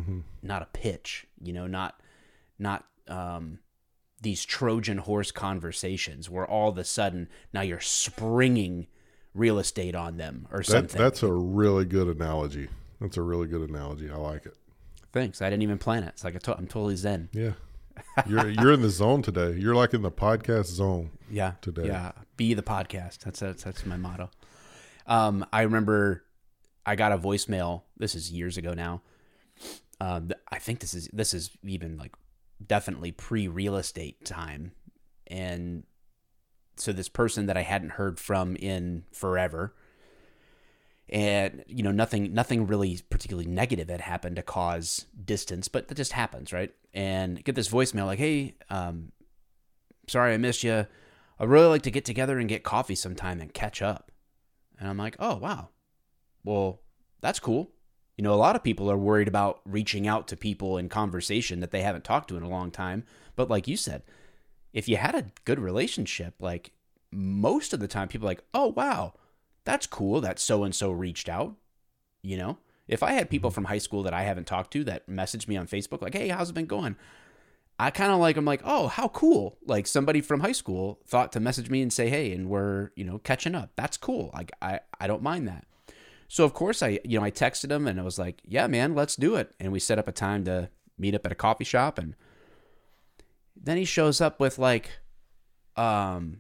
not 0.43 0.61
a 0.61 0.67
pitch. 0.67 1.25
You 1.41 1.53
know, 1.53 1.65
not 1.65 1.99
not 2.59 2.85
um, 3.07 3.57
these 4.23 4.43
Trojan 4.45 4.97
horse 4.99 5.31
conversations 5.31 6.29
where 6.29 6.45
all 6.47 6.69
of 6.69 6.77
a 6.77 6.83
sudden 6.83 7.27
now 7.53 7.61
you're 7.61 7.79
springing 7.79 8.87
real 9.35 9.59
estate 9.59 9.95
on 9.95 10.17
them 10.17 10.47
or 10.51 10.59
That, 10.59 10.65
something. 10.65 11.01
that's 11.01 11.21
a 11.23 11.31
really 11.31 11.85
good 11.85 12.07
analogy. 12.07 12.69
That's 13.01 13.17
a 13.17 13.21
really 13.21 13.47
good 13.47 13.69
analogy. 13.69 14.09
I 14.09 14.15
like 14.15 14.45
it. 14.45 14.55
Thanks. 15.11 15.41
I 15.41 15.49
didn't 15.49 15.63
even 15.63 15.77
plan 15.77 16.03
it. 16.03 16.09
It's 16.09 16.23
like 16.23 16.35
I 16.35 16.51
I'm 16.53 16.67
totally 16.67 16.95
zen. 16.95 17.29
Yeah. 17.33 17.51
You're 18.25 18.49
you're 18.49 18.71
in 18.71 18.81
the 18.81 18.89
zone 18.89 19.21
today. 19.21 19.51
You're 19.59 19.75
like 19.75 19.93
in 19.93 20.01
the 20.01 20.11
podcast 20.11 20.65
zone. 20.65 21.11
Yeah. 21.29 21.53
Today. 21.61 21.87
Yeah. 21.87 22.13
Be 22.37 22.53
the 22.55 22.63
podcast. 22.63 23.19
That's 23.19 23.39
that's, 23.41 23.63
that's 23.63 23.85
my 23.85 23.97
motto. 23.97 24.31
Um, 25.05 25.45
I 25.53 25.61
remember 25.63 26.23
I 26.85 26.95
got 26.95 27.11
a 27.11 27.17
voicemail. 27.17 27.83
This 27.97 28.15
is 28.15 28.31
years 28.31 28.57
ago 28.57 28.73
now. 28.73 29.01
Um, 29.99 30.31
I 30.51 30.59
think 30.59 30.79
this 30.79 30.93
is 30.93 31.09
this 31.13 31.33
is 31.33 31.51
even 31.63 31.97
like 31.97 32.13
definitely 32.67 33.11
pre 33.11 33.47
real 33.47 33.75
estate 33.75 34.25
time, 34.25 34.71
and 35.27 35.83
so 36.75 36.91
this 36.91 37.09
person 37.09 37.45
that 37.45 37.57
I 37.57 37.61
hadn't 37.61 37.91
heard 37.91 38.19
from 38.19 38.55
in 38.55 39.03
forever, 39.11 39.73
and 41.09 41.63
you 41.67 41.83
know 41.83 41.91
nothing 41.91 42.33
nothing 42.33 42.67
really 42.67 42.99
particularly 43.09 43.49
negative 43.49 43.89
had 43.89 44.01
happened 44.01 44.35
to 44.37 44.43
cause 44.43 45.05
distance, 45.23 45.67
but 45.67 45.87
that 45.87 45.95
just 45.95 46.13
happens, 46.13 46.53
right? 46.53 46.73
And 46.93 47.43
get 47.43 47.55
this 47.55 47.69
voicemail 47.69 48.05
like, 48.05 48.19
hey, 48.19 48.55
um, 48.69 49.11
sorry 50.07 50.33
I 50.33 50.37
missed 50.37 50.63
you. 50.63 50.85
I'd 51.39 51.49
really 51.49 51.67
like 51.67 51.81
to 51.83 51.91
get 51.91 52.05
together 52.05 52.39
and 52.39 52.47
get 52.47 52.63
coffee 52.63 52.95
sometime 52.95 53.41
and 53.41 53.53
catch 53.53 53.81
up. 53.81 54.11
And 54.79 54.87
I'm 54.87 54.97
like, 54.97 55.15
oh, 55.19 55.35
wow. 55.35 55.69
Well, 56.43 56.81
that's 57.21 57.39
cool. 57.39 57.71
You 58.17 58.23
know, 58.23 58.33
a 58.33 58.35
lot 58.35 58.55
of 58.55 58.63
people 58.63 58.89
are 58.91 58.97
worried 58.97 59.27
about 59.27 59.61
reaching 59.65 60.07
out 60.07 60.27
to 60.27 60.37
people 60.37 60.77
in 60.77 60.89
conversation 60.89 61.59
that 61.61 61.71
they 61.71 61.81
haven't 61.81 62.03
talked 62.03 62.29
to 62.29 62.37
in 62.37 62.43
a 62.43 62.49
long 62.49 62.69
time. 62.69 63.03
But 63.35 63.49
like 63.49 63.67
you 63.67 63.75
said, 63.75 64.03
if 64.71 64.87
you 64.87 64.97
had 64.97 65.15
a 65.15 65.31
good 65.45 65.59
relationship, 65.59 66.35
like 66.39 66.71
most 67.11 67.73
of 67.73 67.79
the 67.79 67.87
time, 67.87 68.07
people 68.07 68.27
are 68.27 68.31
like, 68.31 68.43
oh, 68.53 68.67
wow, 68.67 69.13
that's 69.65 69.87
cool 69.87 70.21
that 70.21 70.39
so 70.39 70.63
and 70.63 70.75
so 70.75 70.91
reached 70.91 71.29
out. 71.29 71.55
You 72.21 72.37
know, 72.37 72.57
if 72.87 73.03
I 73.03 73.13
had 73.13 73.29
people 73.29 73.49
mm-hmm. 73.49 73.55
from 73.55 73.65
high 73.65 73.77
school 73.77 74.03
that 74.03 74.13
I 74.13 74.23
haven't 74.23 74.47
talked 74.47 74.71
to 74.73 74.83
that 74.85 75.09
messaged 75.09 75.47
me 75.47 75.57
on 75.57 75.67
Facebook, 75.67 76.01
like, 76.01 76.13
hey, 76.13 76.29
how's 76.29 76.49
it 76.49 76.53
been 76.53 76.65
going? 76.65 76.95
I 77.79 77.89
kind 77.89 78.11
of 78.11 78.19
like 78.19 78.37
I'm 78.37 78.45
like, 78.45 78.61
oh, 78.63 78.87
how 78.87 79.07
cool! 79.09 79.57
Like 79.65 79.87
somebody 79.87 80.21
from 80.21 80.41
high 80.41 80.51
school 80.51 80.99
thought 81.07 81.31
to 81.31 81.39
message 81.39 81.69
me 81.69 81.81
and 81.81 81.91
say, 81.91 82.07
hey, 82.07 82.31
and 82.31 82.47
we're 82.47 82.91
you 82.95 83.03
know 83.03 83.17
catching 83.17 83.55
up. 83.55 83.71
That's 83.75 83.97
cool. 83.97 84.29
Like 84.33 84.51
I 84.61 84.79
I 84.99 85.07
don't 85.07 85.23
mind 85.23 85.47
that. 85.47 85.65
So 86.33 86.45
of 86.45 86.55
course 86.55 86.81
I 86.81 86.99
you 87.03 87.19
know 87.19 87.23
I 87.23 87.29
texted 87.29 87.69
him 87.69 87.85
and 87.85 87.99
I 87.99 88.03
was 88.03 88.17
like, 88.17 88.41
yeah, 88.43 88.65
man, 88.65 88.95
let's 88.95 89.15
do 89.15 89.35
it. 89.35 89.53
And 89.59 89.71
we 89.71 89.77
set 89.77 89.99
up 89.99 90.07
a 90.07 90.11
time 90.11 90.43
to 90.45 90.67
meet 90.97 91.13
up 91.13 91.27
at 91.27 91.31
a 91.31 91.35
coffee 91.35 91.63
shop. 91.63 91.99
And 91.99 92.15
then 93.55 93.77
he 93.77 93.85
shows 93.85 94.19
up 94.19 94.39
with 94.39 94.57
like, 94.57 94.89
um, 95.75 96.37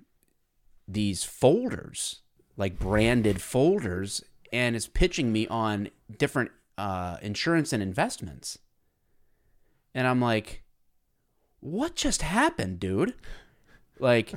these 0.87 1.23
folders, 1.23 2.23
like 2.57 2.79
branded 2.79 3.39
folders, 3.39 4.23
and 4.51 4.75
is 4.75 4.87
pitching 4.87 5.31
me 5.31 5.45
on 5.45 5.89
different 6.17 6.49
uh, 6.75 7.17
insurance 7.21 7.71
and 7.71 7.83
investments. 7.83 8.57
And 9.93 10.07
I'm 10.07 10.19
like, 10.19 10.63
what 11.59 11.93
just 11.93 12.23
happened, 12.23 12.79
dude? 12.79 13.13
Like, 13.99 14.33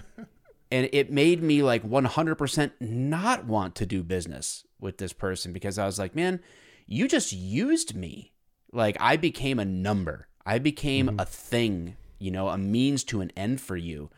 and 0.71 0.91
it 0.93 1.11
made 1.11 1.43
me 1.43 1.63
like 1.63 1.83
100% 1.83 2.73
not 2.79 3.47
want 3.47 3.75
to 3.77 3.87
do 3.87 4.03
business 4.03 4.66
with 4.81 4.99
this 4.99 5.13
person 5.13 5.53
because 5.53 5.79
I 5.79 5.87
was 5.87 5.99
like, 5.99 6.15
man, 6.15 6.41
you 6.87 7.09
just 7.09 7.33
used 7.33 7.95
me. 7.97 8.33
Like, 8.73 8.97
I 9.01 9.17
became 9.17 9.59
a 9.59 9.65
number, 9.65 10.29
I 10.45 10.59
became 10.59 11.17
a 11.19 11.25
thing, 11.25 11.97
you 12.19 12.31
know, 12.31 12.49
a 12.49 12.59
means 12.59 13.05
to 13.05 13.21
an 13.21 13.33
end 13.37 13.61
for 13.61 13.77
you. 13.77 14.11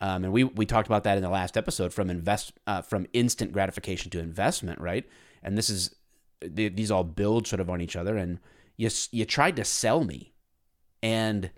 Um, 0.00 0.24
and 0.24 0.32
we, 0.32 0.44
we 0.44 0.66
talked 0.66 0.88
about 0.88 1.04
that 1.04 1.16
in 1.16 1.22
the 1.22 1.30
last 1.30 1.56
episode 1.56 1.92
from 1.92 2.10
invest 2.10 2.52
uh, 2.66 2.82
from 2.82 3.06
instant 3.12 3.52
gratification 3.52 4.10
to 4.10 4.18
investment, 4.18 4.80
right? 4.80 5.08
And 5.42 5.56
this 5.56 5.70
is 5.70 5.94
th- 6.40 6.76
these 6.76 6.90
all 6.90 7.04
build 7.04 7.46
sort 7.46 7.60
of 7.60 7.70
on 7.70 7.80
each 7.80 7.96
other, 7.96 8.16
and 8.16 8.38
you 8.76 8.90
you 9.10 9.24
tried 9.24 9.56
to 9.56 9.64
sell 9.64 10.04
me, 10.04 10.34
and 11.02 11.50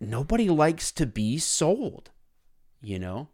nobody 0.00 0.48
likes 0.48 0.90
to 0.92 1.06
be 1.06 1.38
sold, 1.38 2.10
you 2.80 2.98
know. 2.98 3.28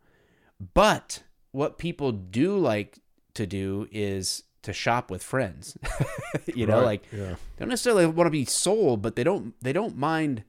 But 0.74 1.22
what 1.52 1.78
people 1.78 2.10
do 2.10 2.58
like 2.58 2.98
to 3.38 3.46
do 3.46 3.88
is 3.90 4.42
to 4.62 4.72
shop 4.72 5.10
with 5.10 5.22
friends. 5.22 5.76
you 6.46 6.66
know, 6.66 6.78
Right, 6.78 6.84
like 6.84 7.02
yeah. 7.12 7.34
they 7.56 7.60
don't 7.60 7.68
necessarily 7.70 8.06
want 8.06 8.26
to 8.26 8.30
be 8.30 8.44
sold, 8.44 9.02
but 9.02 9.16
they 9.16 9.24
don't 9.24 9.54
they 9.62 9.72
don't 9.72 9.96
mind 9.96 10.44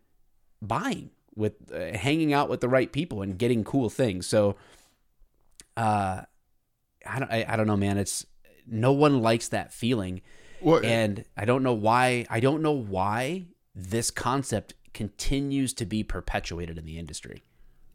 buying 0.62 1.12
with 1.36 1.54
uh, 1.74 1.98
hanging 1.98 2.34
out 2.34 2.50
with 2.50 2.60
the 2.60 2.68
right 2.70 2.92
people 2.92 3.22
and 3.22 3.38
getting 3.38 3.64
cool 3.64 3.90
things. 3.90 4.28
So, 4.28 4.56
uh, 5.78 6.24
I 7.06 7.20
don't 7.20 7.32
I, 7.32 7.46
I 7.48 7.56
don't 7.56 7.68
know, 7.68 7.78
man. 7.78 7.98
It's 7.98 8.26
no 8.68 8.92
one 8.92 9.22
likes 9.22 9.48
that 9.50 9.74
feeling, 9.74 10.22
Well, 10.62 10.82
and 10.84 11.24
I 11.38 11.46
don't 11.46 11.64
know 11.64 11.74
why. 11.74 12.26
I 12.30 12.40
don't 12.40 12.62
know 12.62 12.74
why 12.74 13.46
this 13.74 14.12
concept 14.12 14.74
continues 14.94 15.74
to 15.76 15.86
be 15.86 16.04
perpetuated 16.04 16.78
in 16.78 16.86
the 16.86 16.98
industry. 16.98 17.44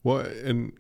Well, 0.03 0.21
and 0.21 0.73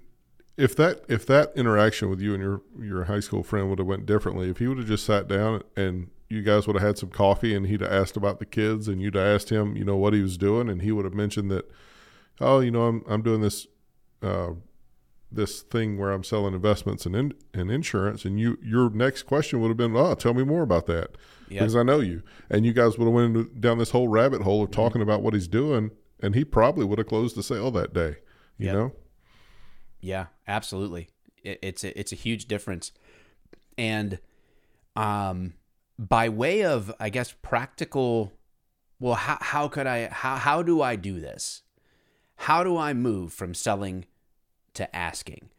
if 0.56 0.76
that 0.76 1.04
if 1.08 1.26
that 1.26 1.52
interaction 1.56 2.08
with 2.10 2.20
you 2.20 2.34
and 2.34 2.42
your 2.42 2.62
your 2.80 3.04
high 3.04 3.20
school 3.20 3.42
friend 3.42 3.68
would 3.70 3.78
have 3.78 3.88
went 3.88 4.06
differently, 4.06 4.48
if 4.50 4.58
he 4.58 4.66
would 4.68 4.78
have 4.78 4.86
just 4.86 5.04
sat 5.04 5.26
down 5.28 5.62
and 5.76 6.10
you 6.30 6.42
guys 6.42 6.66
would 6.66 6.76
have 6.76 6.82
had 6.86 6.98
some 6.98 7.10
coffee 7.10 7.54
and 7.54 7.66
he'd 7.66 7.80
have 7.80 7.92
asked 7.92 8.16
about 8.16 8.38
the 8.38 8.46
kids 8.46 8.88
and 8.88 9.00
you'd 9.00 9.14
have 9.14 9.26
asked 9.26 9.50
him, 9.50 9.76
you 9.76 9.84
know, 9.84 9.96
what 9.96 10.12
he 10.14 10.22
was 10.22 10.36
doing, 10.38 10.68
and 10.68 10.82
he 10.82 10.90
would 10.90 11.04
have 11.04 11.14
mentioned 11.14 11.50
that, 11.50 11.70
oh, 12.40 12.60
you 12.60 12.70
know, 12.70 12.82
I'm 12.86 13.04
I'm 13.08 13.22
doing 13.22 13.40
this. 13.40 13.66
Uh, 14.22 14.52
this 15.32 15.62
thing 15.62 15.98
where 15.98 16.12
I'm 16.12 16.22
selling 16.22 16.54
investments 16.54 17.06
and 17.06 17.16
in, 17.16 17.34
and 17.52 17.68
insurance, 17.68 18.24
and 18.24 18.38
you 18.38 18.56
your 18.62 18.88
next 18.90 19.24
question 19.24 19.60
would 19.60 19.66
have 19.68 19.76
been, 19.76 19.96
"Oh, 19.96 20.14
tell 20.14 20.32
me 20.32 20.44
more 20.44 20.62
about 20.62 20.86
that," 20.86 21.16
Yep. 21.48 21.60
because 21.60 21.74
I 21.74 21.82
know 21.82 21.98
you, 21.98 22.22
and 22.48 22.64
you 22.64 22.72
guys 22.72 22.96
would 22.96 23.06
have 23.06 23.12
went 23.12 23.60
down 23.60 23.78
this 23.78 23.90
whole 23.90 24.06
rabbit 24.06 24.42
hole 24.42 24.62
of 24.62 24.70
talking 24.70 25.02
about 25.02 25.22
what 25.22 25.34
he's 25.34 25.48
doing, 25.48 25.90
and 26.20 26.36
he 26.36 26.44
probably 26.44 26.84
would 26.84 26.98
have 26.98 27.08
closed 27.08 27.34
the 27.36 27.42
sale 27.42 27.72
that 27.72 27.92
day. 27.92 28.18
You 28.58 28.66
Yep. 28.66 28.74
know, 28.74 28.92
Yeah, 30.00 30.26
absolutely. 30.46 31.08
It, 31.42 31.58
it's 31.62 31.84
a, 31.84 31.98
it's 31.98 32.12
a 32.12 32.16
huge 32.16 32.46
difference, 32.46 32.92
and 33.76 34.18
um, 34.96 35.54
by 35.98 36.28
way 36.28 36.64
of 36.64 36.92
I 36.98 37.10
guess 37.10 37.32
practical. 37.42 38.32
Well, 39.00 39.14
how 39.14 39.38
how 39.40 39.68
could 39.68 39.86
I 39.86 40.08
how 40.08 40.36
how 40.36 40.62
do 40.62 40.82
I 40.82 40.96
do 40.96 41.20
this? 41.20 41.62
How 42.36 42.64
do 42.64 42.76
I 42.76 42.94
move 42.94 43.32
from 43.32 43.54
selling 43.54 44.06
to 44.74 44.94
asking? 44.94 45.50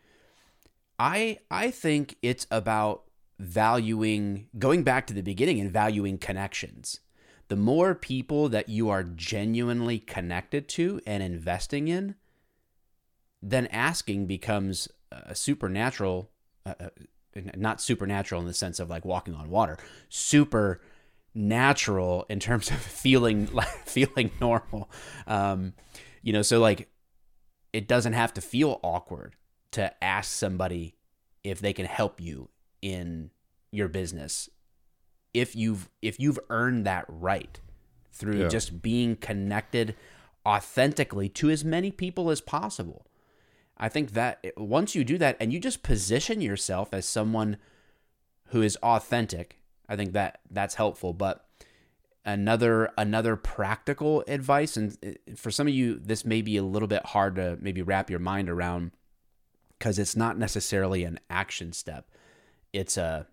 I 0.99 1.39
I 1.51 1.71
think 1.71 2.15
it's 2.21 2.47
about 2.49 3.03
valuing 3.39 4.47
going 4.57 4.83
back 4.83 5.07
to 5.07 5.13
the 5.13 5.21
beginning 5.21 5.59
and 5.59 5.71
valuing 5.71 6.17
connections. 6.17 7.01
The 7.47 7.55
more 7.55 7.93
people 7.93 8.49
that 8.49 8.69
you 8.69 8.89
are 8.89 9.03
genuinely 9.03 9.99
connected 9.99 10.67
to 10.69 10.99
and 11.05 11.21
investing 11.21 11.87
in, 11.87 12.15
then 13.47 13.67
asking 13.67 14.25
becomes 14.25 14.87
a 15.11 15.35
supernatural 15.35 16.29
uh, 16.65 16.73
not 17.55 17.79
supernatural 17.79 18.41
in 18.41 18.47
the 18.47 18.53
sense 18.53 18.79
of 18.79 18.89
like 18.89 19.05
walking 19.05 19.35
on 19.35 19.49
water 19.49 19.77
super 20.09 20.81
natural 21.33 22.25
in 22.29 22.39
terms 22.39 22.71
of 22.71 22.77
feeling 23.03 23.47
like 23.53 23.67
feeling 23.85 24.31
normal. 24.41 24.89
Um 25.27 25.73
you 26.23 26.33
know 26.33 26.41
so 26.41 26.59
like 26.59 26.89
it 27.71 27.87
doesn't 27.87 28.13
have 28.13 28.33
to 28.33 28.41
feel 28.41 28.79
awkward 28.83 29.35
to 29.71 30.03
ask 30.03 30.31
somebody 30.31 30.95
if 31.43 31.59
they 31.59 31.73
can 31.73 31.85
help 31.85 32.19
you 32.21 32.49
in 32.81 33.29
your 33.71 33.89
business. 33.89 34.49
If 35.33 35.55
you've 35.55 35.89
if 36.01 36.19
you've 36.19 36.39
earned 36.49 36.85
that 36.85 37.05
right 37.07 37.59
through 38.11 38.43
Yeah. 38.43 38.47
just 38.47 38.81
being 38.81 39.17
connected 39.17 39.95
authentically 40.47 41.27
to 41.29 41.49
as 41.49 41.65
many 41.65 41.91
people 41.91 42.29
as 42.31 42.39
possible 42.39 43.05
I 43.77 43.89
think 43.89 44.11
that 44.11 44.45
once 44.57 44.95
you 44.95 45.03
do 45.03 45.17
that 45.17 45.37
and 45.39 45.51
you 45.51 45.59
just 45.59 45.83
position 45.83 46.41
yourself 46.41 46.93
as 46.93 47.07
someone 47.07 47.57
who 48.47 48.61
is 48.61 48.77
authentic, 48.77 49.59
I 49.89 49.95
think 49.95 50.13
that 50.13 50.39
that's 50.49 50.75
helpful. 50.75 51.13
But 51.13 51.45
another 52.23 52.91
another 52.97 53.35
practical 53.35 54.23
advice, 54.27 54.77
and 54.77 54.97
uh, 55.05 55.35
for 55.35 55.51
some 55.51 55.67
of 55.67 55.73
you, 55.73 55.99
this 55.99 56.25
may 56.25 56.41
be 56.41 56.57
a 56.57 56.63
little 56.63 56.87
bit 56.87 57.05
hard 57.07 57.35
to 57.35 57.57
maybe 57.61 57.81
wrap 57.81 58.09
your 58.09 58.19
mind 58.19 58.49
around 58.49 58.91
because 59.77 59.99
it's 59.99 60.15
not 60.15 60.37
necessarily 60.37 61.03
an 61.03 61.19
action 61.29 61.73
step. 61.73 62.09
It's 62.71 62.95
a 62.95 63.27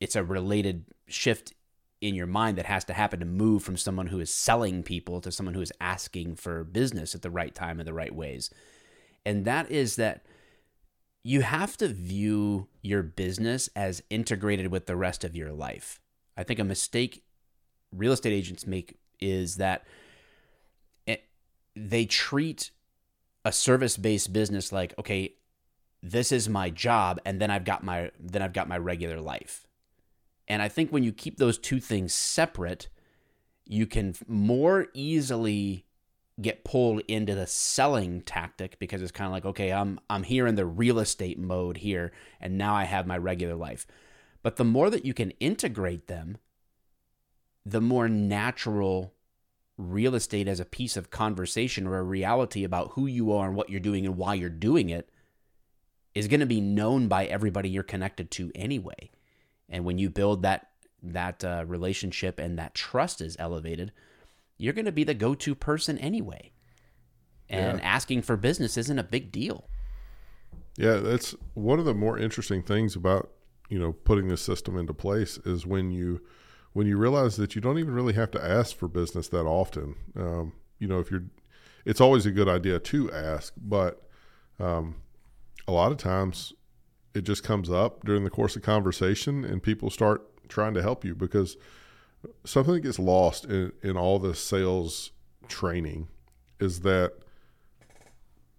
it's 0.00 0.16
a 0.16 0.24
related 0.24 0.86
shift 1.06 1.52
in 2.00 2.14
your 2.14 2.26
mind 2.26 2.58
that 2.58 2.66
has 2.66 2.84
to 2.84 2.92
happen 2.92 3.20
to 3.20 3.26
move 3.26 3.62
from 3.62 3.76
someone 3.76 4.06
who 4.08 4.20
is 4.20 4.32
selling 4.32 4.82
people 4.82 5.20
to 5.20 5.32
someone 5.32 5.54
who 5.54 5.62
is 5.62 5.72
asking 5.80 6.36
for 6.36 6.64
business 6.64 7.14
at 7.14 7.22
the 7.22 7.30
right 7.30 7.54
time 7.54 7.80
in 7.80 7.86
the 7.86 7.94
right 7.94 8.14
ways 8.14 8.50
and 9.26 9.44
that 9.44 9.70
is 9.70 9.96
that 9.96 10.24
you 11.24 11.40
have 11.40 11.76
to 11.78 11.88
view 11.88 12.68
your 12.80 13.02
business 13.02 13.68
as 13.74 14.00
integrated 14.08 14.68
with 14.68 14.86
the 14.86 14.94
rest 14.94 15.24
of 15.24 15.34
your 15.34 15.52
life. 15.52 16.00
I 16.36 16.44
think 16.44 16.60
a 16.60 16.64
mistake 16.64 17.24
real 17.92 18.12
estate 18.12 18.32
agents 18.32 18.66
make 18.66 18.98
is 19.18 19.56
that 19.56 19.84
it, 21.06 21.24
they 21.74 22.04
treat 22.06 22.70
a 23.44 23.50
service-based 23.50 24.32
business 24.32 24.70
like, 24.70 24.94
okay, 24.98 25.34
this 26.02 26.30
is 26.30 26.48
my 26.48 26.70
job 26.70 27.20
and 27.24 27.40
then 27.40 27.50
I've 27.50 27.64
got 27.64 27.82
my 27.82 28.12
then 28.20 28.42
I've 28.42 28.52
got 28.52 28.68
my 28.68 28.78
regular 28.78 29.20
life. 29.20 29.66
And 30.46 30.62
I 30.62 30.68
think 30.68 30.92
when 30.92 31.02
you 31.02 31.12
keep 31.12 31.38
those 31.38 31.58
two 31.58 31.80
things 31.80 32.14
separate, 32.14 32.88
you 33.64 33.86
can 33.86 34.14
more 34.28 34.86
easily 34.94 35.85
get 36.40 36.64
pulled 36.64 37.00
into 37.08 37.34
the 37.34 37.46
selling 37.46 38.20
tactic 38.20 38.78
because 38.78 39.00
it's 39.00 39.12
kind 39.12 39.26
of 39.26 39.32
like 39.32 39.46
okay 39.46 39.72
I'm 39.72 39.98
I'm 40.10 40.22
here 40.22 40.46
in 40.46 40.54
the 40.54 40.66
real 40.66 40.98
estate 40.98 41.38
mode 41.38 41.78
here 41.78 42.12
and 42.40 42.58
now 42.58 42.74
I 42.74 42.84
have 42.84 43.06
my 43.06 43.16
regular 43.18 43.54
life. 43.54 43.86
But 44.42 44.56
the 44.56 44.64
more 44.64 44.90
that 44.90 45.04
you 45.04 45.14
can 45.14 45.32
integrate 45.40 46.06
them, 46.06 46.38
the 47.64 47.80
more 47.80 48.08
natural 48.08 49.14
real 49.78 50.14
estate 50.14 50.48
as 50.48 50.60
a 50.60 50.64
piece 50.64 50.96
of 50.96 51.10
conversation 51.10 51.86
or 51.86 51.98
a 51.98 52.02
reality 52.02 52.64
about 52.64 52.92
who 52.92 53.06
you 53.06 53.32
are 53.32 53.46
and 53.46 53.56
what 53.56 53.70
you're 53.70 53.80
doing 53.80 54.06
and 54.06 54.16
why 54.16 54.34
you're 54.34 54.48
doing 54.48 54.88
it 54.88 55.10
is 56.14 56.28
going 56.28 56.40
to 56.40 56.46
be 56.46 56.60
known 56.60 57.08
by 57.08 57.26
everybody 57.26 57.68
you're 57.68 57.82
connected 57.82 58.30
to 58.30 58.50
anyway. 58.54 59.10
And 59.68 59.84
when 59.84 59.98
you 59.98 60.08
build 60.10 60.42
that 60.42 60.68
that 61.02 61.44
uh, 61.44 61.64
relationship 61.66 62.38
and 62.38 62.58
that 62.58 62.74
trust 62.74 63.20
is 63.20 63.36
elevated, 63.38 63.92
you're 64.58 64.72
going 64.72 64.84
to 64.86 64.92
be 64.92 65.04
the 65.04 65.14
go-to 65.14 65.54
person 65.54 65.98
anyway. 65.98 66.52
And 67.48 67.78
Yeah. 67.78 67.84
asking 67.84 68.22
for 68.22 68.36
business 68.36 68.76
isn't 68.76 68.98
a 68.98 69.04
big 69.04 69.30
deal. 69.30 69.68
Yeah, 70.76 70.96
that's 70.96 71.34
one 71.54 71.78
of 71.78 71.84
the 71.84 71.94
more 71.94 72.18
interesting 72.18 72.62
things 72.62 72.96
about 72.96 73.30
you 73.68 73.78
know 73.78 73.92
putting 73.92 74.28
this 74.28 74.42
system 74.42 74.76
into 74.78 74.92
place 74.94 75.38
is 75.38 75.66
when 75.66 75.90
you 75.90 76.20
when 76.72 76.86
you 76.86 76.96
realize 76.98 77.36
that 77.36 77.54
you 77.54 77.60
don't 77.60 77.78
even 77.78 77.94
really 77.94 78.12
have 78.12 78.30
to 78.32 78.44
ask 78.44 78.76
for 78.76 78.86
business 78.88 79.28
that 79.28 79.46
often. 79.46 79.94
Um, 80.14 80.52
you 80.78 80.86
know, 80.86 80.98
if 80.98 81.10
you're, 81.10 81.24
it's 81.86 82.02
always 82.02 82.26
a 82.26 82.30
good 82.30 82.48
idea 82.50 82.78
to 82.78 83.10
ask, 83.12 83.54
but 83.56 84.02
um, 84.60 84.96
a 85.66 85.72
lot 85.72 85.90
of 85.90 85.96
times 85.96 86.52
it 87.14 87.22
just 87.22 87.42
comes 87.42 87.70
up 87.70 88.04
during 88.04 88.24
the 88.24 88.30
course 88.30 88.56
of 88.56 88.62
conversation, 88.62 89.42
and 89.42 89.62
people 89.62 89.88
start 89.88 90.48
trying 90.48 90.74
to 90.74 90.82
help 90.82 91.02
you 91.02 91.14
because 91.14 91.56
something 92.44 92.74
that 92.74 92.80
gets 92.80 92.98
lost 92.98 93.44
in, 93.44 93.72
in 93.82 93.96
all 93.96 94.18
the 94.18 94.34
sales 94.34 95.12
training 95.48 96.08
is 96.60 96.80
that 96.80 97.12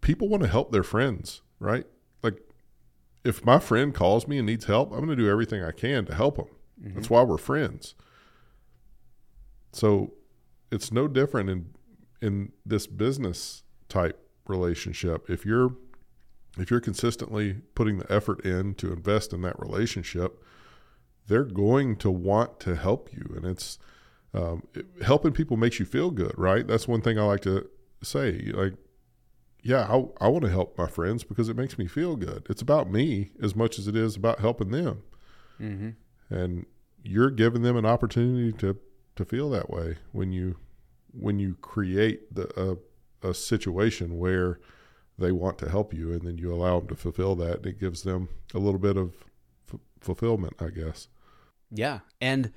people 0.02 0.30
want 0.30 0.44
to 0.44 0.50
help 0.50 0.72
their 0.72 0.84
friends, 0.84 1.42
right? 1.60 1.86
Like, 2.24 2.40
if 3.24 3.46
my 3.46 3.60
friend 3.60 3.94
calls 3.94 4.28
me 4.28 4.38
and 4.38 4.46
needs 4.46 4.66
help, 4.66 4.92
I'm 4.92 4.98
going 4.98 5.10
to 5.10 5.16
do 5.16 5.30
everything 5.30 5.64
I 5.64 5.72
can 5.72 6.06
to 6.06 6.16
help 6.16 6.38
them. 6.38 6.48
Mm-hmm. 6.82 6.96
That's 6.96 7.10
why 7.10 7.24
we're 7.24 7.38
friends. 7.38 7.96
So, 9.72 10.14
it's 10.72 10.92
no 10.92 11.08
different 11.08 11.50
in 11.50 11.68
in 12.22 12.52
this 12.66 12.88
business 12.88 13.64
type 13.90 14.20
relationship. 14.48 15.30
If 15.30 15.46
you're 15.46 15.76
if 16.58 16.72
you're 16.72 16.80
consistently 16.80 17.62
putting 17.76 18.00
the 18.00 18.12
effort 18.12 18.44
in 18.44 18.74
to 18.76 18.92
invest 18.92 19.32
in 19.34 19.42
that 19.42 19.60
relationship, 19.60 20.44
they're 21.28 21.44
going 21.44 21.96
to 21.98 22.10
want 22.12 22.60
to 22.62 22.76
help 22.76 23.10
you, 23.14 23.34
and 23.36 23.46
it's 23.46 23.78
um, 24.34 24.64
it, 24.74 24.86
helping 25.04 25.32
people 25.32 25.58
makes 25.58 25.80
you 25.80 25.86
feel 25.86 26.12
good, 26.12 26.34
right? 26.38 26.66
That's 26.68 26.88
one 26.88 27.02
thing 27.02 27.18
I 27.20 27.24
like 27.24 27.42
to 27.42 27.70
say. 28.04 28.52
Like, 28.54 28.74
yeah, 29.64 29.84
I, 29.90 30.26
I 30.26 30.28
want 30.30 30.44
to 30.46 30.52
help 30.52 30.78
my 30.78 30.88
friends 30.88 31.24
because 31.24 31.50
it 31.50 31.56
makes 31.58 31.78
me 31.78 31.88
feel 31.88 32.16
good. 32.16 32.46
It's 32.50 32.62
about 32.62 32.92
me 32.92 33.32
as 33.42 33.56
much 33.56 33.80
as 33.80 33.88
it 33.88 33.96
is 33.96 34.16
about 34.16 34.40
helping 34.40 34.72
them, 34.72 35.04
Mm-hmm. 35.60 36.34
and 36.34 36.66
you're 37.04 37.32
giving 37.32 37.62
them 37.64 37.76
an 37.78 37.86
opportunity 37.86 38.52
to 38.60 38.78
to 39.16 39.26
feel 39.26 39.50
that 39.50 39.70
way 39.70 39.98
when 40.12 40.32
you 40.32 40.58
when 41.12 41.40
you 41.40 41.56
create 41.62 42.34
the 42.36 42.78
a, 43.24 43.30
a 43.30 43.34
situation 43.34 44.18
where 44.20 44.60
they 45.18 45.32
want 45.32 45.58
to 45.58 45.70
help 45.70 45.94
you, 45.96 46.12
and 46.12 46.22
then 46.22 46.38
you 46.38 46.54
allow 46.54 46.80
them 46.80 46.90
to 46.90 46.96
fulfill 46.96 47.36
that. 47.38 47.58
And 47.58 47.66
it 47.66 47.80
gives 47.80 48.04
them 48.04 48.30
a 48.54 48.60
little 48.60 48.80
bit 48.80 48.98
of 48.98 49.16
f- 49.74 49.80
fulfillment, 50.00 50.54
I 50.60 50.68
guess. 50.70 51.08
Yeah. 51.72 52.00
And 52.22 52.52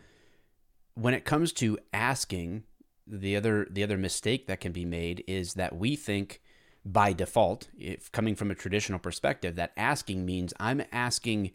when 0.95 1.15
it 1.15 1.25
comes 1.25 1.53
to 1.55 1.79
asking, 1.93 2.65
the 3.07 3.37
other 3.37 3.67
the 3.69 3.83
other 3.83 3.99
mistake 3.99 4.47
that 4.47 4.61
can 4.61 4.73
be 4.73 4.85
made 4.85 5.25
is 5.27 5.55
that 5.55 5.77
we 5.77 5.97
think 5.97 6.41
by 6.85 7.13
default, 7.13 7.69
if 7.79 8.11
coming 8.13 8.35
from 8.35 8.51
a 8.51 8.55
traditional 8.55 8.99
perspective, 8.99 9.57
that 9.57 9.73
asking 9.77 10.25
means 10.25 10.55
I'm 10.59 10.83
asking 10.93 11.51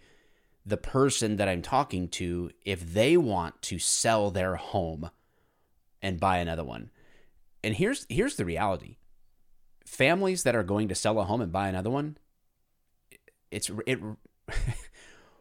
the 0.65 0.77
person 0.77 1.38
that 1.38 1.47
I'm 1.47 1.62
talking 1.62 2.07
to 2.09 2.51
if 2.65 2.93
they 2.93 3.17
want 3.17 3.62
to 3.63 3.79
sell 3.79 4.31
their 4.31 4.55
home 4.55 5.09
and 6.01 6.19
buy 6.19 6.38
another 6.38 6.63
one. 6.63 6.91
And 7.63 7.75
here's 7.75 8.05
here's 8.09 8.35
the 8.35 8.45
reality. 8.45 8.97
Families 9.85 10.43
that 10.43 10.55
are 10.55 10.63
going 10.63 10.88
to 10.89 10.95
sell 10.95 11.19
a 11.19 11.24
home 11.24 11.41
and 11.41 11.51
buy 11.51 11.67
another 11.67 11.89
one, 11.89 12.17
it's 13.51 13.71
it 13.88 14.00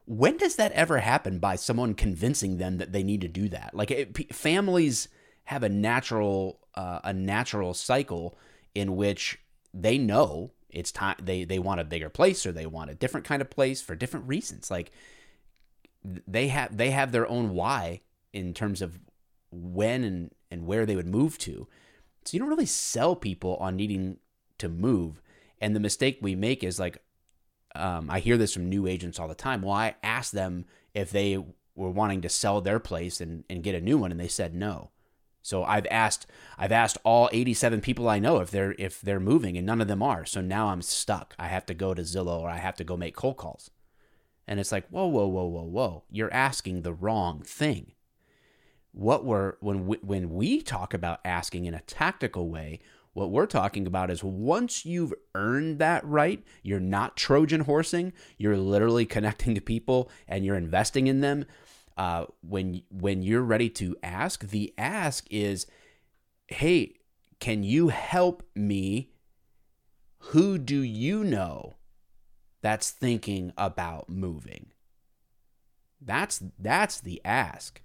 when 0.07 0.37
does 0.37 0.57
that 0.57 0.73
ever 0.73 0.99
happen 0.99 1.39
by 1.39 1.57
someone 1.57 1.95
convincing 1.95 2.59
them 2.59 2.79
that 2.79 2.93
they 2.93 3.03
need 3.03 3.21
to 3.23 3.29
do 3.29 3.49
that? 3.49 3.75
Like 3.75 3.91
it, 3.91 4.35
families 4.35 5.09
have 5.45 5.63
a 5.63 5.69
natural 5.69 6.61
uh, 6.75 7.01
a 7.05 7.13
natural 7.13 7.75
cycle 7.75 8.37
in 8.75 8.97
which 8.97 9.39
they 9.73 9.99
know 9.99 10.53
it's 10.69 10.93
time 10.93 11.17
they 11.23 11.45
they 11.45 11.59
want 11.59 11.81
a 11.81 11.85
bigger 11.85 12.09
place 12.09 12.45
or 12.45 12.53
they 12.53 12.67
want 12.67 12.91
a 12.91 12.95
different 12.95 13.27
kind 13.27 13.41
of 13.41 13.51
place 13.51 13.81
for 13.81 13.95
different 13.95 14.27
reasons. 14.29 14.71
Like 14.71 14.91
they 16.05 16.49
have 16.49 16.77
they 16.77 16.91
have 16.91 17.13
their 17.13 17.29
own 17.29 17.51
why 17.51 18.03
in 18.33 18.53
terms 18.53 18.83
of 18.83 18.99
when 19.51 20.05
and, 20.05 20.31
and 20.51 20.67
where 20.67 20.85
they 20.85 20.97
would 20.97 21.07
move 21.07 21.39
to. 21.39 21.69
So 22.25 22.35
you 22.35 22.41
don't 22.41 22.49
really 22.49 22.67
sell 22.67 23.15
people 23.15 23.57
on 23.57 23.77
needing 23.77 24.19
to 24.59 24.69
move. 24.69 25.23
And 25.61 25.75
the 25.75 25.81
mistake 25.81 26.19
we 26.21 26.35
make 26.35 26.65
is 26.65 26.79
like, 26.79 27.03
um, 27.75 28.11
I 28.11 28.21
hear 28.21 28.37
this 28.37 28.55
from 28.55 28.69
new 28.69 28.87
agents 28.87 29.19
all 29.19 29.29
the 29.29 29.35
time. 29.35 29.63
Well, 29.63 29.73
I 29.73 29.97
asked 30.03 30.33
them 30.33 30.65
if 30.95 31.11
they 31.11 31.39
were 31.75 31.91
wanting 31.91 32.21
to 32.23 32.29
sell 32.29 32.61
their 32.61 32.79
place 32.79 33.21
and, 33.21 33.45
and 33.51 33.63
get 33.63 33.75
a 33.75 33.81
new 33.81 33.99
one, 33.99 34.11
and 34.11 34.21
they 34.21 34.29
said 34.29 34.55
no. 34.55 34.91
So 35.43 35.63
I've 35.63 35.87
asked 35.91 36.27
I've 36.57 36.73
asked 36.73 36.97
all 37.05 37.29
87 37.31 37.83
people 37.83 38.09
I 38.09 38.19
know 38.19 38.39
if 38.39 38.51
they're 38.51 38.75
if 38.79 39.03
they're 39.03 39.21
moving, 39.21 39.59
and 39.59 39.67
none 39.67 39.83
of 39.83 39.89
them 39.89 40.03
are. 40.03 40.25
So 40.25 40.41
now 40.41 40.69
I'm 40.69 40.81
stuck. 40.81 41.35
I 41.39 41.49
have 41.49 41.67
to 41.67 41.75
go 41.75 41.93
to 41.93 42.03
Zillow 42.03 42.41
or 42.41 42.49
I 42.49 42.57
have 42.57 42.77
to 42.77 42.85
go 42.85 42.97
make 42.97 43.15
cold 43.15 43.37
calls. 43.37 43.71
And 44.47 44.59
it's 44.59 44.73
like, 44.73 44.89
whoa, 44.89 45.07
whoa, 45.07 45.27
whoa, 45.27 45.45
whoa, 45.47 45.63
whoa. 45.65 46.05
You're 46.11 46.33
asking 46.33 46.83
the 46.83 46.93
wrong 46.93 47.43
thing. 47.43 47.93
What 48.93 49.25
we're 49.25 49.55
when 49.61 49.87
we, 49.87 49.99
when 49.99 50.31
we 50.31 50.63
talk 50.63 50.95
about 50.95 51.21
asking 51.25 51.67
in 51.67 51.75
a 51.75 51.81
tactical 51.81 52.49
way, 52.49 52.81
what 53.15 53.31
we're 53.31 53.47
talking 53.47 53.87
about 53.87 54.11
is 54.11 54.23
once 54.23 54.85
you've 54.85 55.15
earned 55.35 55.79
that 55.79 56.05
right, 56.05 56.43
you're 56.63 56.81
not 56.81 57.17
Trojan 57.17 57.61
horsing. 57.63 58.13
You're 58.37 58.59
literally 58.59 59.07
connecting 59.15 59.55
to 59.55 59.61
people 59.61 60.11
and 60.29 60.45
you're 60.45 60.57
investing 60.57 61.07
in 61.07 61.21
them. 61.21 61.47
Uh, 61.97 62.27
when 62.43 62.83
when 62.91 63.23
you're 63.23 63.41
ready 63.41 63.71
to 63.71 63.97
ask, 64.03 64.49
the 64.49 64.75
ask 64.77 65.27
is, 65.31 65.67
"Hey, 66.49 66.95
can 67.39 67.63
you 67.63 67.89
help 67.89 68.43
me? 68.57 69.13
Who 70.19 70.59
do 70.59 70.81
you 70.81 71.23
know 71.23 71.75
that's 72.63 72.91
thinking 72.91 73.53
about 73.57 74.09
moving?" 74.09 74.73
That's 76.01 76.43
that's 76.59 77.01
the 77.01 77.21
ask. 77.25 77.81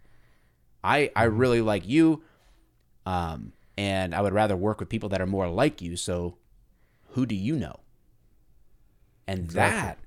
I 0.83 1.12
I 1.15 1.25
really 1.25 1.62
like 1.62 1.88
you. 1.88 2.24
Um, 3.05 3.53
and 3.79 4.13
I 4.13 4.19
would 4.19 4.33
rather 4.33 4.57
work 4.57 4.81
with 4.81 4.89
people 4.89 5.07
that 5.07 5.21
are 5.21 5.25
more 5.25 5.48
like 5.48 5.81
you. 5.81 5.95
So, 5.95 6.36
who 7.12 7.25
do 7.25 7.33
you 7.33 7.55
know? 7.55 7.79
And 9.25 9.39
exactly. 9.39 9.79
that 9.79 9.98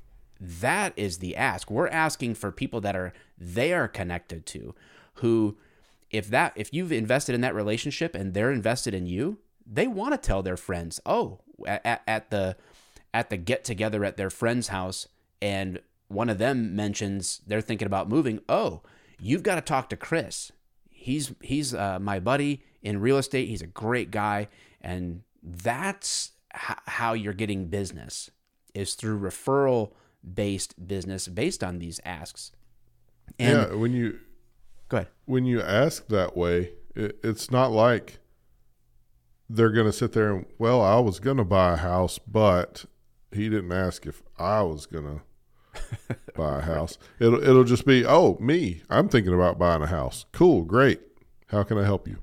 that 0.60 0.92
is 0.94 1.18
the 1.18 1.36
ask. 1.36 1.70
We're 1.70 1.88
asking 1.88 2.34
for 2.34 2.52
people 2.52 2.82
that 2.82 2.94
are 2.94 3.14
they 3.38 3.72
are 3.72 3.88
connected 3.88 4.44
to, 4.46 4.74
who, 5.14 5.56
if 6.10 6.28
that 6.28 6.52
if 6.54 6.74
you've 6.74 6.92
invested 6.92 7.34
in 7.34 7.40
that 7.40 7.54
relationship 7.54 8.14
and 8.14 8.34
they're 8.34 8.52
invested 8.52 8.92
in 8.92 9.06
you, 9.06 9.38
they 9.66 9.86
want 9.86 10.12
to 10.12 10.18
tell 10.18 10.42
their 10.42 10.58
friends. 10.58 11.00
Oh, 11.06 11.40
at, 11.66 12.02
at 12.06 12.30
the 12.30 12.58
at 13.14 13.30
the 13.30 13.38
get 13.38 13.64
together 13.64 14.04
at 14.04 14.18
their 14.18 14.28
friend's 14.28 14.68
house, 14.68 15.08
and 15.40 15.80
one 16.08 16.28
of 16.28 16.36
them 16.36 16.76
mentions 16.76 17.40
they're 17.46 17.62
thinking 17.62 17.86
about 17.86 18.10
moving. 18.10 18.40
Oh, 18.50 18.82
you've 19.18 19.42
got 19.42 19.54
to 19.54 19.62
talk 19.62 19.88
to 19.88 19.96
Chris. 19.96 20.52
He's 20.90 21.32
he's 21.40 21.72
uh, 21.72 21.98
my 21.98 22.20
buddy 22.20 22.64
in 22.82 23.00
real 23.00 23.18
estate. 23.18 23.48
He's 23.48 23.62
a 23.62 23.66
great 23.66 24.10
guy. 24.10 24.48
And 24.80 25.22
that's 25.42 26.32
h- 26.54 26.76
how 26.86 27.12
you're 27.12 27.32
getting 27.32 27.66
business 27.66 28.30
is 28.74 28.94
through 28.94 29.20
referral 29.20 29.92
based 30.34 30.86
business 30.86 31.28
based 31.28 31.64
on 31.64 31.78
these 31.78 32.00
asks. 32.04 32.52
And 33.38 33.70
yeah, 33.70 33.74
when 33.74 33.92
you 33.92 34.18
go 34.88 34.98
ahead. 34.98 35.08
When 35.24 35.44
you 35.44 35.60
ask 35.60 36.08
that 36.08 36.36
way, 36.36 36.72
it, 36.94 37.18
it's 37.22 37.50
not 37.50 37.72
like 37.72 38.18
they're 39.48 39.70
going 39.70 39.86
to 39.86 39.92
sit 39.92 40.12
there 40.12 40.34
and 40.34 40.46
well, 40.58 40.80
I 40.80 40.98
was 41.00 41.20
going 41.20 41.38
to 41.38 41.44
buy 41.44 41.74
a 41.74 41.76
house, 41.76 42.18
but 42.18 42.84
he 43.30 43.48
didn't 43.48 43.72
ask 43.72 44.06
if 44.06 44.22
I 44.38 44.62
was 44.62 44.86
going 44.86 45.20
to 46.08 46.16
buy 46.34 46.58
a 46.58 46.62
house. 46.62 46.98
It'll 47.18 47.42
it'll 47.42 47.64
just 47.64 47.86
be, 47.86 48.04
"Oh, 48.04 48.36
me, 48.40 48.82
I'm 48.90 49.08
thinking 49.08 49.34
about 49.34 49.58
buying 49.58 49.82
a 49.82 49.86
house." 49.86 50.26
Cool, 50.32 50.62
great. 50.62 51.00
How 51.48 51.62
can 51.62 51.78
I 51.78 51.84
help 51.84 52.06
you? 52.08 52.18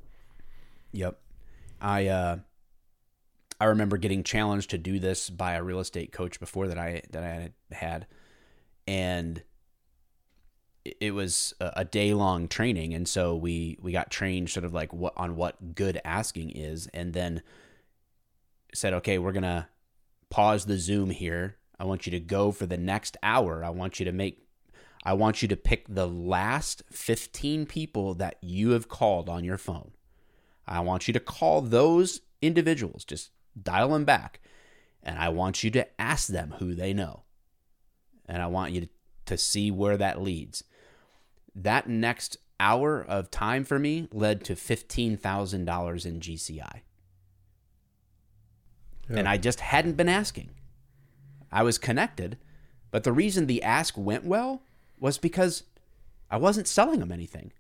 Yep. 0.92 1.20
I 1.82 2.08
uh 2.08 2.38
I 3.62 3.66
remember 3.66 3.98
getting 3.98 4.24
challenged 4.24 4.70
to 4.72 4.78
do 4.78 5.00
this 5.00 5.30
by 5.30 5.54
a 5.54 5.64
real 5.64 5.80
estate 5.80 6.12
coach 6.12 6.40
before 6.40 6.68
that 6.68 6.78
I 6.78 7.02
that 7.12 7.24
I 7.24 7.76
had 7.76 8.08
and 8.88 9.44
it 10.84 11.14
was 11.14 11.54
a 11.60 11.86
day 11.86 12.14
long 12.14 12.48
training. 12.48 12.94
And 12.94 13.08
so 13.08 13.36
we 13.36 13.78
we 13.82 13.92
got 13.92 14.10
trained 14.10 14.50
sort 14.50 14.66
of 14.66 14.74
like 14.74 14.94
what 14.94 15.14
on 15.18 15.36
what 15.36 15.76
good 15.76 16.00
asking 16.04 16.52
is 16.52 16.88
and 16.94 17.14
then 17.14 17.42
said 18.74 18.94
okay 18.94 19.18
we're 19.18 19.34
to 19.44 19.68
pause 20.30 20.66
the 20.66 20.78
zoom 20.78 21.10
here. 21.10 21.58
I 21.80 21.86
want 21.86 22.06
you 22.06 22.12
to 22.12 22.20
go 22.20 22.52
for 22.52 22.66
the 22.66 22.78
next 22.78 23.18
hour. 23.24 23.64
I 23.64 23.70
want 23.70 24.00
you 24.00 24.06
to 24.06 24.12
make 24.12 24.46
i 25.06 25.14
want 25.14 25.42
you 25.42 25.48
to 25.48 25.56
pick 25.56 25.86
the 25.88 26.06
last 26.06 26.84
15 26.92 27.66
people 27.66 28.14
that 28.16 28.36
you 28.42 28.72
have 28.72 28.90
called 28.90 29.30
on 29.30 29.46
your 29.46 29.58
phone 29.58 29.92
I 30.70 30.82
want 30.82 31.08
you 31.08 31.14
to 31.14 31.20
call 31.20 31.62
those 31.62 32.22
individuals, 32.42 33.04
just 33.04 33.32
dial 33.62 33.90
them 33.90 34.06
back, 34.06 34.40
and 35.02 35.18
I 35.18 35.30
want 35.30 35.64
you 35.64 35.72
to 35.72 36.02
ask 36.02 36.28
them 36.28 36.56
who 36.60 36.76
they 36.76 36.94
know. 36.94 37.24
And 38.28 38.42
I 38.42 38.48
want 38.48 38.72
you 38.72 38.82
to, 38.82 38.90
to 39.26 39.38
see 39.38 39.72
where 39.72 39.98
that 39.98 40.22
leads. 40.22 40.64
That 41.56 41.90
next 41.90 42.38
hour 42.60 43.02
of 43.02 43.32
time 43.32 43.64
for 43.64 43.80
me 43.80 44.08
led 44.12 44.44
to 44.46 44.54
$15,000 44.54 46.06
in 46.06 46.20
GCI. 46.20 46.82
Yeah. 49.10 49.18
And 49.18 49.28
I 49.28 49.38
just 49.38 49.62
hadn't 49.62 49.98
been 49.98 50.10
asking. 50.10 50.52
I 51.52 51.64
was 51.64 51.80
connected, 51.80 52.38
but 52.92 53.04
the 53.04 53.12
reason 53.12 53.48
the 53.48 53.64
ask 53.64 53.98
went 53.98 54.24
well 54.24 54.62
was 55.00 55.18
because 55.18 55.64
I 56.30 56.38
wasn't 56.38 56.68
selling 56.68 57.00
them 57.00 57.12
anything. 57.12 57.54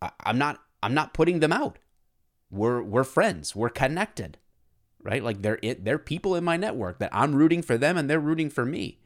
I, 0.00 0.10
am 0.24 0.38
not 0.38 0.62
I'm 0.82 0.94
not 0.94 1.14
putting 1.14 1.40
them 1.40 1.52
out. 1.52 1.78
We're 2.50 2.82
we're 2.82 3.04
friends. 3.04 3.54
We're 3.54 3.68
connected. 3.68 4.38
Right? 5.02 5.22
Like 5.22 5.42
they're 5.42 5.58
it, 5.62 5.84
they're 5.84 5.98
people 5.98 6.34
in 6.34 6.44
my 6.44 6.56
network 6.56 6.98
that 6.98 7.10
I'm 7.12 7.34
rooting 7.34 7.62
for 7.62 7.78
them 7.78 7.96
and 7.96 8.08
they're 8.08 8.20
rooting 8.20 8.50
for 8.50 8.66
me. 8.66 8.98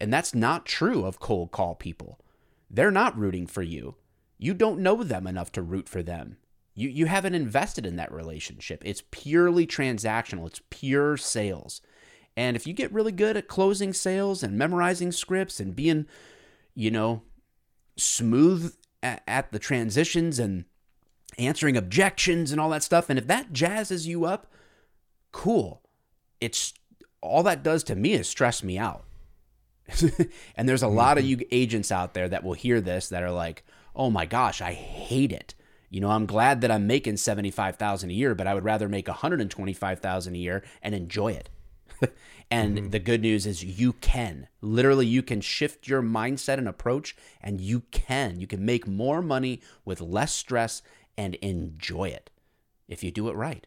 And 0.00 0.12
that's 0.12 0.34
not 0.34 0.66
true 0.66 1.04
of 1.04 1.20
cold 1.20 1.50
call 1.50 1.74
people. 1.74 2.20
They're 2.70 2.90
not 2.90 3.16
rooting 3.16 3.46
for 3.46 3.62
you. 3.62 3.96
You 4.38 4.54
don't 4.54 4.80
know 4.80 5.02
them 5.02 5.26
enough 5.26 5.52
to 5.52 5.62
root 5.62 5.88
for 5.88 6.02
them. 6.02 6.38
You 6.74 6.88
you 6.88 7.06
haven't 7.06 7.34
invested 7.34 7.86
in 7.86 7.96
that 7.96 8.12
relationship. 8.12 8.82
It's 8.84 9.02
purely 9.10 9.66
transactional. 9.66 10.46
It's 10.46 10.62
pure 10.70 11.16
sales. 11.16 11.80
And 12.36 12.56
if 12.56 12.66
you 12.66 12.72
get 12.72 12.92
really 12.92 13.12
good 13.12 13.36
at 13.36 13.46
closing 13.46 13.92
sales 13.92 14.42
and 14.42 14.58
memorizing 14.58 15.12
scripts 15.12 15.60
and 15.60 15.76
being, 15.76 16.06
you 16.74 16.90
know, 16.90 17.22
smooth 17.96 18.74
at, 19.02 19.22
at 19.28 19.52
the 19.52 19.60
transitions 19.60 20.40
and 20.40 20.64
answering 21.38 21.76
objections 21.76 22.52
and 22.52 22.60
all 22.60 22.70
that 22.70 22.82
stuff. 22.82 23.10
And 23.10 23.18
if 23.18 23.26
that 23.26 23.52
jazzes 23.52 24.06
you 24.06 24.24
up, 24.24 24.50
cool. 25.32 25.82
It's 26.40 26.74
all 27.20 27.42
that 27.44 27.62
does 27.62 27.82
to 27.84 27.94
me 27.94 28.12
is 28.12 28.28
stress 28.28 28.62
me 28.62 28.78
out. 28.78 29.04
and 30.56 30.68
there's 30.68 30.82
a 30.82 30.86
mm-hmm. 30.86 30.96
lot 30.96 31.18
of 31.18 31.24
you 31.24 31.40
agents 31.50 31.92
out 31.92 32.14
there 32.14 32.28
that 32.28 32.44
will 32.44 32.54
hear 32.54 32.80
this 32.80 33.08
that 33.08 33.22
are 33.22 33.30
like, 33.30 33.64
"Oh 33.94 34.10
my 34.10 34.26
gosh, 34.26 34.62
I 34.62 34.72
hate 34.72 35.32
it." 35.32 35.54
You 35.90 36.00
know, 36.00 36.10
I'm 36.10 36.26
glad 36.26 36.60
that 36.62 36.72
I'm 36.72 36.88
making 36.88 37.18
75,000 37.18 38.10
a 38.10 38.12
year, 38.12 38.34
but 38.34 38.48
I 38.48 38.54
would 38.54 38.64
rather 38.64 38.88
make 38.88 39.06
125,000 39.06 40.34
a 40.34 40.38
year 40.38 40.64
and 40.82 40.92
enjoy 40.92 41.32
it. 41.32 41.50
and 42.50 42.76
mm-hmm. 42.76 42.90
the 42.90 42.98
good 42.98 43.20
news 43.20 43.46
is 43.46 43.62
you 43.62 43.92
can. 43.92 44.48
Literally 44.60 45.06
you 45.06 45.22
can 45.22 45.40
shift 45.40 45.86
your 45.86 46.02
mindset 46.02 46.58
and 46.58 46.66
approach 46.66 47.14
and 47.40 47.60
you 47.60 47.82
can. 47.92 48.40
You 48.40 48.46
can 48.48 48.64
make 48.64 48.88
more 48.88 49.22
money 49.22 49.60
with 49.84 50.00
less 50.00 50.32
stress 50.32 50.82
and 51.16 51.34
enjoy 51.36 52.08
it 52.08 52.30
if 52.88 53.02
you 53.02 53.10
do 53.10 53.28
it 53.28 53.34
right. 53.34 53.66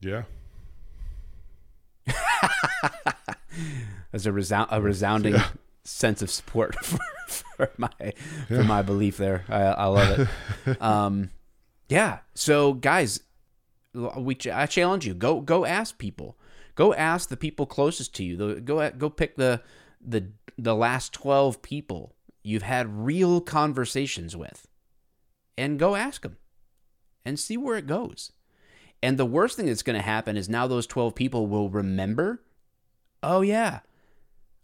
Yeah. 0.00 0.24
As 4.12 4.26
a, 4.26 4.32
resound, 4.32 4.68
a 4.70 4.80
resounding 4.80 5.34
yeah. 5.34 5.48
sense 5.82 6.22
of 6.22 6.30
support 6.30 6.76
for, 6.84 6.98
for 7.26 7.70
my 7.76 8.12
for 8.48 8.64
my 8.64 8.82
belief 8.82 9.16
there. 9.16 9.44
I, 9.48 9.62
I 9.62 9.86
love 9.86 10.28
it. 10.66 10.82
um, 10.82 11.30
yeah. 11.88 12.18
So 12.34 12.74
guys, 12.74 13.20
we 13.94 14.36
I 14.52 14.66
challenge 14.66 15.06
you 15.06 15.14
go 15.14 15.40
go 15.40 15.64
ask 15.64 15.96
people. 15.98 16.36
Go 16.74 16.92
ask 16.92 17.28
the 17.28 17.36
people 17.36 17.66
closest 17.66 18.14
to 18.16 18.24
you. 18.24 18.36
The, 18.36 18.60
Go 18.60 18.90
go 18.90 19.08
pick 19.08 19.36
the 19.36 19.62
the 20.04 20.28
the 20.58 20.74
last 20.74 21.12
12 21.12 21.62
people 21.62 22.14
you've 22.44 22.62
had 22.62 23.04
real 23.04 23.40
conversations 23.40 24.36
with 24.36 24.68
and 25.58 25.78
go 25.78 25.96
ask 25.96 26.22
them 26.22 26.36
and 27.24 27.40
see 27.40 27.56
where 27.56 27.76
it 27.76 27.86
goes. 27.86 28.30
And 29.02 29.18
the 29.18 29.26
worst 29.26 29.56
thing 29.56 29.66
that's 29.66 29.82
going 29.82 29.98
to 29.98 30.02
happen 30.02 30.36
is 30.36 30.48
now 30.48 30.66
those 30.66 30.86
12 30.86 31.14
people 31.14 31.46
will 31.46 31.68
remember, 31.68 32.42
oh, 33.22 33.40
yeah, 33.40 33.80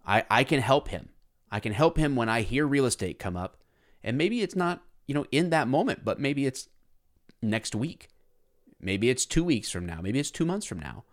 I, 0.07 0.25
I 0.31 0.45
can 0.45 0.61
help 0.61 0.89
him. 0.89 1.09
I 1.51 1.59
can 1.59 1.73
help 1.73 1.97
him 1.97 2.17
when 2.17 2.29
I 2.29 2.43
hear 2.43 2.67
real 2.67 2.87
estate 2.87 3.19
come 3.19 3.37
up. 3.37 3.57
And 4.05 4.17
maybe 4.17 4.43
it's 4.43 4.57
not, 4.57 4.83
you 5.07 5.15
know, 5.15 5.27
in 5.33 5.51
that 5.51 5.69
moment, 5.69 6.05
but 6.05 6.21
maybe 6.21 6.47
it's 6.47 6.69
next 7.43 7.75
week. 7.75 8.09
Maybe 8.81 9.11
it's 9.11 9.27
two 9.27 9.45
weeks 9.45 9.71
from 9.71 9.85
now. 9.85 10.01
Maybe 10.01 10.19
it's 10.19 10.31
two 10.31 10.47
months 10.47 10.67
from 10.67 10.79
now. 10.79 11.05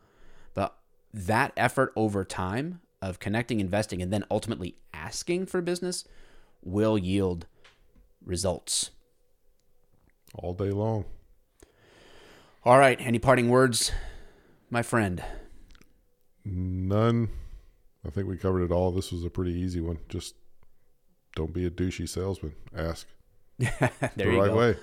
But 0.53 0.77
that 1.13 1.51
effort 1.57 1.91
over 1.95 2.23
time 2.23 2.81
of 3.01 3.19
connecting, 3.19 3.59
investing, 3.59 4.01
and 4.01 4.11
then 4.11 4.25
ultimately 4.31 4.75
asking 4.93 5.47
for 5.47 5.61
business 5.61 6.05
will 6.63 6.97
yield 6.97 7.45
results 8.23 8.91
all 10.35 10.53
day 10.53 10.71
long. 10.71 11.05
All 12.63 12.77
right. 12.77 12.99
Any 12.99 13.19
parting 13.19 13.49
words, 13.49 13.91
my 14.69 14.81
friend? 14.81 15.23
None. 16.43 17.29
I 18.05 18.09
think 18.09 18.27
we 18.27 18.37
covered 18.37 18.63
it 18.63 18.71
all. 18.71 18.91
This 18.91 19.11
was 19.11 19.23
a 19.23 19.29
pretty 19.29 19.53
easy 19.53 19.81
one. 19.81 19.99
Just 20.09 20.35
don't 21.35 21.53
be 21.53 21.65
a 21.65 21.69
douchey 21.69 22.07
salesman. 22.07 22.53
Ask. 22.75 23.07
there 23.57 23.71
the 24.15 24.23
you 24.23 24.41
right 24.41 24.49
go. 24.49 24.57
way. 24.57 24.75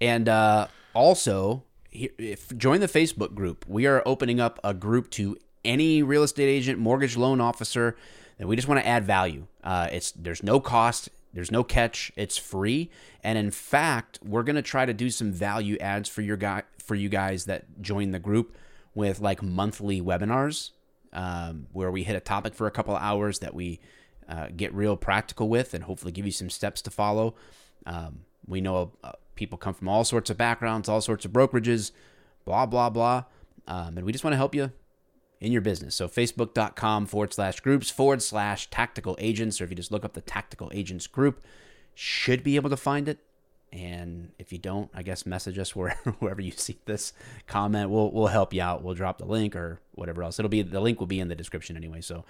And 0.00 0.28
uh, 0.28 0.68
also, 0.94 1.64
if, 1.90 2.56
join 2.56 2.80
the 2.80 2.88
Facebook 2.88 3.34
group. 3.34 3.64
We 3.68 3.86
are 3.86 4.02
opening 4.06 4.40
up 4.40 4.58
a 4.64 4.74
group 4.74 5.10
to 5.12 5.36
any 5.64 6.02
real 6.02 6.22
estate 6.22 6.48
agent, 6.48 6.78
mortgage 6.78 7.16
loan 7.16 7.40
officer, 7.40 7.96
and 8.42 8.48
we 8.48 8.56
just 8.56 8.66
want 8.66 8.80
to 8.80 8.86
add 8.88 9.04
value. 9.04 9.46
Uh, 9.62 9.86
it's 9.92 10.10
there's 10.10 10.42
no 10.42 10.58
cost. 10.58 11.10
There's 11.32 11.52
no 11.52 11.62
catch. 11.62 12.10
It's 12.16 12.36
free. 12.36 12.90
And 13.22 13.38
in 13.38 13.52
fact, 13.52 14.18
we're 14.20 14.42
to 14.42 14.62
try 14.62 14.84
to 14.84 14.92
do 14.92 15.10
some 15.10 15.30
value 15.30 15.78
ads 15.80 16.08
for 16.08 16.22
your 16.22 16.36
guy 16.36 16.64
for 16.80 16.96
you 16.96 17.08
guys 17.08 17.44
that 17.44 17.80
join 17.80 18.10
the 18.10 18.18
group 18.18 18.56
with 18.96 19.20
like 19.20 19.44
monthly 19.44 20.02
webinars 20.02 20.72
um, 21.12 21.68
where 21.72 21.92
we 21.92 22.02
hit 22.02 22.16
a 22.16 22.20
topic 22.20 22.52
for 22.52 22.66
a 22.66 22.72
couple 22.72 22.96
hours 22.96 23.38
that 23.38 23.54
we 23.54 23.78
uh, 24.28 24.48
get 24.56 24.74
real 24.74 24.96
practical 24.96 25.48
with 25.48 25.72
and 25.72 25.84
hopefully 25.84 26.10
give 26.10 26.26
you 26.26 26.32
some 26.32 26.50
steps 26.50 26.82
to 26.82 26.90
follow. 26.90 27.36
Um, 27.86 28.22
we 28.44 28.60
know 28.60 28.90
uh, 29.04 29.12
people 29.36 29.56
come 29.56 29.74
from 29.74 29.88
all 29.88 30.02
sorts 30.02 30.30
of 30.30 30.36
backgrounds, 30.36 30.88
all 30.88 31.00
sorts 31.00 31.24
of 31.24 31.30
brokerages, 31.30 31.92
blah, 32.44 32.66
blah, 32.66 32.90
blah. 32.90 33.22
Um, 33.68 33.98
and 33.98 34.04
we 34.04 34.10
just 34.10 34.24
want 34.24 34.32
to 34.32 34.38
help 34.38 34.52
you 34.52 34.72
in 35.42 35.50
your 35.50 35.60
business. 35.60 35.96
So 35.96 36.06
facebook.com 36.06 37.06
forward 37.06 37.34
slash 37.34 37.58
groups 37.58 37.90
forward 37.90 38.22
slash 38.22 38.70
tactical 38.70 39.16
agents, 39.18 39.60
or 39.60 39.64
if 39.64 39.70
you 39.70 39.76
just 39.76 39.90
look 39.90 40.04
up 40.04 40.12
the 40.12 40.20
tactical 40.20 40.70
agents 40.72 41.08
group, 41.08 41.44
should 41.96 42.44
be 42.44 42.54
able 42.54 42.70
to 42.70 42.76
find 42.76 43.08
it. 43.08 43.18
And 43.72 44.30
if 44.38 44.52
you 44.52 44.58
don't, 44.58 44.88
I 44.94 45.02
guess 45.02 45.26
message 45.26 45.58
us 45.58 45.74
where, 45.76 45.98
wherever 46.20 46.40
you 46.40 46.52
see 46.52 46.78
this 46.84 47.12
comment. 47.48 47.90
We'll 47.90 48.12
we'll 48.12 48.28
help 48.28 48.54
you 48.54 48.62
out. 48.62 48.84
We'll 48.84 48.94
drop 48.94 49.18
the 49.18 49.26
link 49.26 49.56
or 49.56 49.80
whatever 49.96 50.22
else. 50.22 50.38
It'll 50.38 50.48
be 50.48 50.62
the 50.62 50.80
link 50.80 51.00
will 51.00 51.08
be 51.08 51.18
in 51.18 51.26
the 51.26 51.34
description 51.34 51.76
anyway. 51.76 52.02
So 52.02 52.24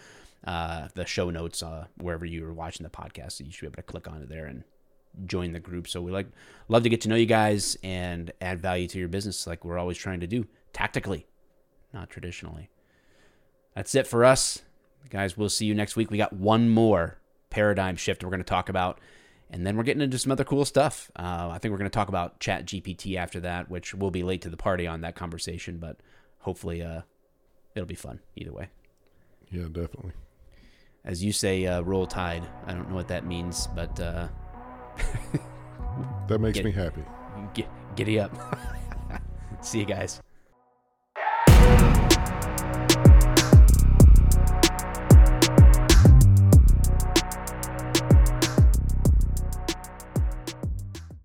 uh, 0.46 0.88
the 0.94 1.04
show 1.04 1.28
notes 1.28 1.62
uh, 1.62 1.86
wherever 1.98 2.24
you 2.24 2.46
are 2.46 2.54
watching 2.54 2.82
the 2.84 2.90
podcast, 2.90 3.32
so 3.32 3.44
you 3.44 3.52
should 3.52 3.60
be 3.60 3.66
able 3.66 3.76
to 3.76 3.82
click 3.82 4.08
on 4.08 4.22
it 4.22 4.30
there 4.30 4.46
and 4.46 4.64
join 5.26 5.52
the 5.52 5.60
group. 5.60 5.86
So 5.86 6.00
we 6.00 6.12
like 6.12 6.28
love 6.68 6.82
to 6.84 6.88
get 6.88 7.02
to 7.02 7.10
know 7.10 7.16
you 7.16 7.26
guys 7.26 7.76
and 7.82 8.32
add 8.40 8.62
value 8.62 8.88
to 8.88 8.98
your 8.98 9.08
business, 9.08 9.46
like 9.46 9.66
we're 9.66 9.78
always 9.78 9.98
trying 9.98 10.20
to 10.20 10.26
do 10.26 10.46
tactically, 10.72 11.26
not 11.92 12.08
traditionally. 12.08 12.70
That's 13.74 13.94
it 13.94 14.06
for 14.06 14.24
us. 14.24 14.62
Guys, 15.10 15.36
we'll 15.36 15.48
see 15.48 15.66
you 15.66 15.74
next 15.74 15.96
week. 15.96 16.10
We 16.10 16.18
got 16.18 16.32
one 16.32 16.68
more 16.68 17.18
paradigm 17.50 17.96
shift 17.96 18.24
we're 18.24 18.30
going 18.30 18.40
to 18.40 18.44
talk 18.44 18.68
about. 18.68 18.98
And 19.50 19.66
then 19.66 19.76
we're 19.76 19.82
getting 19.82 20.02
into 20.02 20.18
some 20.18 20.32
other 20.32 20.44
cool 20.44 20.64
stuff. 20.64 21.10
Uh, 21.14 21.50
I 21.52 21.58
think 21.58 21.72
we're 21.72 21.78
going 21.78 21.90
to 21.90 21.94
talk 21.94 22.08
about 22.08 22.40
Chat 22.40 22.64
GPT 22.64 23.16
after 23.16 23.40
that, 23.40 23.70
which 23.70 23.94
will 23.94 24.10
be 24.10 24.22
late 24.22 24.40
to 24.42 24.48
the 24.48 24.56
party 24.56 24.86
on 24.86 25.02
that 25.02 25.14
conversation, 25.14 25.76
but 25.76 25.98
hopefully 26.38 26.82
uh, 26.82 27.02
it'll 27.74 27.86
be 27.86 27.94
fun 27.94 28.20
either 28.34 28.52
way. 28.52 28.68
Yeah, 29.50 29.64
definitely. 29.64 30.12
As 31.04 31.22
you 31.22 31.32
say, 31.32 31.66
uh, 31.66 31.82
roll 31.82 32.06
tide. 32.06 32.44
I 32.66 32.72
don't 32.72 32.88
know 32.88 32.94
what 32.94 33.08
that 33.08 33.26
means, 33.26 33.66
but 33.74 34.00
uh, 34.00 34.28
that 36.28 36.40
makes 36.40 36.56
get, 36.56 36.64
me 36.64 36.72
happy. 36.72 37.04
Get, 37.52 37.68
giddy 37.94 38.18
up. 38.18 38.32
See 39.60 39.80
you 39.80 39.84
guys. 39.84 40.22